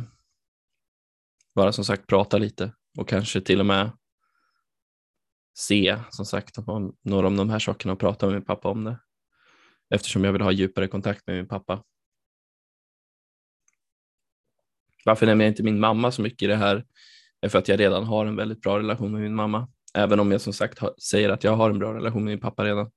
bara 1.55 1.73
som 1.73 1.85
sagt 1.85 2.07
prata 2.07 2.39
lite 2.39 2.73
och 2.99 3.09
kanske 3.09 3.41
till 3.41 3.61
och 3.61 3.67
med 3.67 3.91
se 5.55 5.99
som 6.11 6.27
sagt 6.27 6.59
om 6.59 6.97
några 7.03 7.27
av 7.27 7.37
de 7.37 7.51
här 7.51 7.59
sakerna 7.59 7.93
och 7.93 7.99
prata 7.99 8.27
med 8.27 8.35
min 8.35 8.45
pappa 8.45 8.69
om 8.69 8.85
det. 8.85 9.01
Eftersom 9.91 10.25
jag 10.25 10.33
vill 10.33 10.43
ha 10.43 10.53
djupare 10.53 10.89
kontakt 10.89 11.27
med 11.27 11.37
min 11.37 11.49
pappa. 11.49 11.83
Varför 15.05 15.27
nämner 15.27 15.45
jag 15.45 15.53
inte 15.53 15.63
min 15.63 15.81
mamma 15.81 16.13
så 16.13 16.23
mycket 16.23 16.43
i 16.43 16.47
det 16.47 16.57
här? 16.57 16.85
är 17.45 17.49
för 17.49 17.59
att 17.59 17.69
jag 17.69 17.81
redan 17.81 18.05
har 18.05 18.27
en 18.27 18.37
väldigt 18.37 18.61
bra 18.61 18.79
relation 18.79 19.13
med 19.13 19.21
min 19.21 19.35
mamma. 19.35 19.69
Även 19.95 20.21
om 20.21 20.33
jag 20.33 20.41
som 20.41 20.53
sagt 20.53 20.79
säger 21.03 21.29
att 21.29 21.45
jag 21.45 21.57
har 21.57 21.71
en 21.71 21.79
bra 21.79 21.95
relation 21.95 22.25
med 22.25 22.31
min 22.31 22.41
pappa 22.41 22.65
redan. 22.65 22.91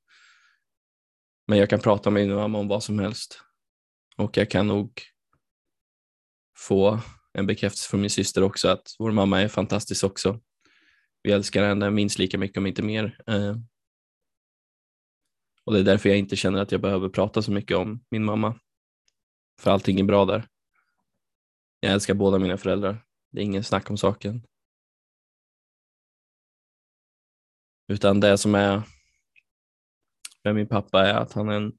Men 1.47 1.57
jag 1.57 1.69
kan 1.69 1.79
prata 1.79 2.09
med 2.09 2.27
min 2.27 2.35
mamma 2.35 2.57
om 2.57 2.67
vad 2.67 2.83
som 2.83 2.99
helst. 2.99 3.41
Och 4.17 4.37
jag 4.37 4.49
kan 4.49 4.67
nog 4.67 5.01
få 6.57 6.99
en 7.33 7.47
bekräftelse 7.47 7.89
från 7.89 8.01
min 8.01 8.09
syster 8.09 8.43
också 8.43 8.67
att 8.67 8.95
vår 8.99 9.11
mamma 9.11 9.41
är 9.41 9.47
fantastisk 9.47 10.03
också. 10.03 10.39
Vi 11.27 11.33
älskar 11.33 11.67
henne 11.67 11.91
minst 11.91 12.19
lika 12.19 12.37
mycket 12.37 12.57
om 12.57 12.67
inte 12.67 12.83
mer. 12.83 13.21
Eh, 13.27 13.55
och 15.63 15.73
det 15.73 15.79
är 15.79 15.83
därför 15.83 16.09
jag 16.09 16.17
inte 16.17 16.35
känner 16.35 16.61
att 16.61 16.71
jag 16.71 16.81
behöver 16.81 17.09
prata 17.09 17.41
så 17.41 17.51
mycket 17.51 17.77
om 17.77 18.05
min 18.09 18.25
mamma. 18.25 18.59
För 19.61 19.71
allting 19.71 19.99
är 19.99 20.03
bra 20.03 20.25
där. 20.25 20.47
Jag 21.79 21.93
älskar 21.93 22.13
båda 22.13 22.39
mina 22.39 22.57
föräldrar. 22.57 23.05
Det 23.31 23.41
är 23.41 23.43
ingen 23.43 23.63
snack 23.63 23.89
om 23.89 23.97
saken. 23.97 24.47
Utan 27.87 28.19
det 28.19 28.37
som 28.37 28.55
är 28.55 28.81
med 30.43 30.55
min 30.55 30.67
pappa 30.67 31.07
är 31.07 31.13
att 31.13 31.33
han 31.33 31.49
är 31.49 31.53
en 31.53 31.77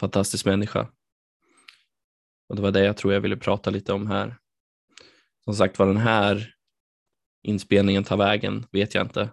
fantastisk 0.00 0.46
människa. 0.46 0.92
Och 2.48 2.56
det 2.56 2.62
var 2.62 2.70
det 2.70 2.84
jag 2.84 2.96
tror 2.96 3.12
jag 3.12 3.20
ville 3.20 3.36
prata 3.36 3.70
lite 3.70 3.92
om 3.92 4.06
här. 4.06 4.38
Som 5.44 5.54
sagt 5.54 5.78
var, 5.78 5.86
den 5.86 5.96
här 5.96 6.57
inspelningen 7.42 8.04
tar 8.04 8.16
vägen 8.16 8.66
vet 8.72 8.94
jag 8.94 9.06
inte. 9.06 9.30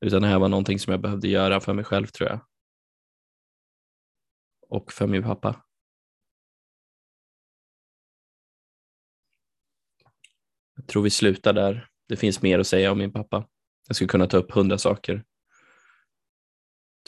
Utan 0.00 0.22
det 0.22 0.28
här 0.28 0.38
var 0.38 0.48
någonting 0.48 0.78
som 0.78 0.90
jag 0.90 1.00
behövde 1.00 1.28
göra 1.28 1.60
för 1.60 1.74
mig 1.74 1.84
själv 1.84 2.06
tror 2.06 2.28
jag. 2.28 2.40
Och 4.68 4.92
för 4.92 5.06
min 5.06 5.22
pappa. 5.22 5.64
Jag 10.76 10.86
tror 10.86 11.02
vi 11.02 11.10
slutar 11.10 11.52
där. 11.52 11.88
Det 12.08 12.16
finns 12.16 12.42
mer 12.42 12.58
att 12.58 12.66
säga 12.66 12.92
om 12.92 12.98
min 12.98 13.12
pappa. 13.12 13.48
Jag 13.86 13.96
skulle 13.96 14.08
kunna 14.08 14.26
ta 14.26 14.36
upp 14.36 14.50
hundra 14.50 14.78
saker. 14.78 15.24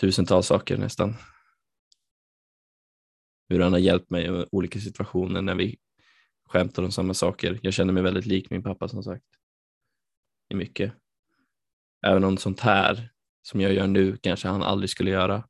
Tusentals 0.00 0.46
saker 0.46 0.76
nästan. 0.76 1.14
Hur 3.48 3.60
han 3.60 3.72
har 3.72 3.80
hjälpt 3.80 4.10
mig 4.10 4.26
i 4.26 4.46
olika 4.52 4.80
situationer 4.80 5.42
när 5.42 5.54
vi 5.54 5.78
skämtar 6.44 6.82
om 6.82 6.92
samma 6.92 7.14
saker. 7.14 7.58
Jag 7.62 7.74
känner 7.74 7.92
mig 7.92 8.02
väldigt 8.02 8.26
lik 8.26 8.50
min 8.50 8.62
pappa 8.62 8.88
som 8.88 9.02
sagt. 9.02 9.24
I 10.48 10.54
mycket. 10.54 10.92
Även 12.06 12.24
om 12.24 12.36
sånt 12.36 12.60
här 12.60 13.12
som 13.42 13.60
jag 13.60 13.72
gör 13.72 13.86
nu 13.86 14.16
kanske 14.16 14.48
han 14.48 14.62
aldrig 14.62 14.90
skulle 14.90 15.10
göra. 15.10 15.48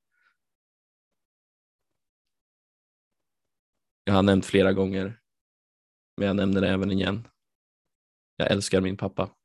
Jag 4.04 4.14
har 4.14 4.22
nämnt 4.22 4.46
flera 4.46 4.72
gånger, 4.72 5.20
men 6.16 6.26
jag 6.26 6.37
nämner 6.37 6.61
det 6.61 6.68
även 6.68 6.90
igen. 6.90 7.28
Jag 8.37 8.50
älskar 8.50 8.80
min 8.80 8.96
pappa. 8.96 9.38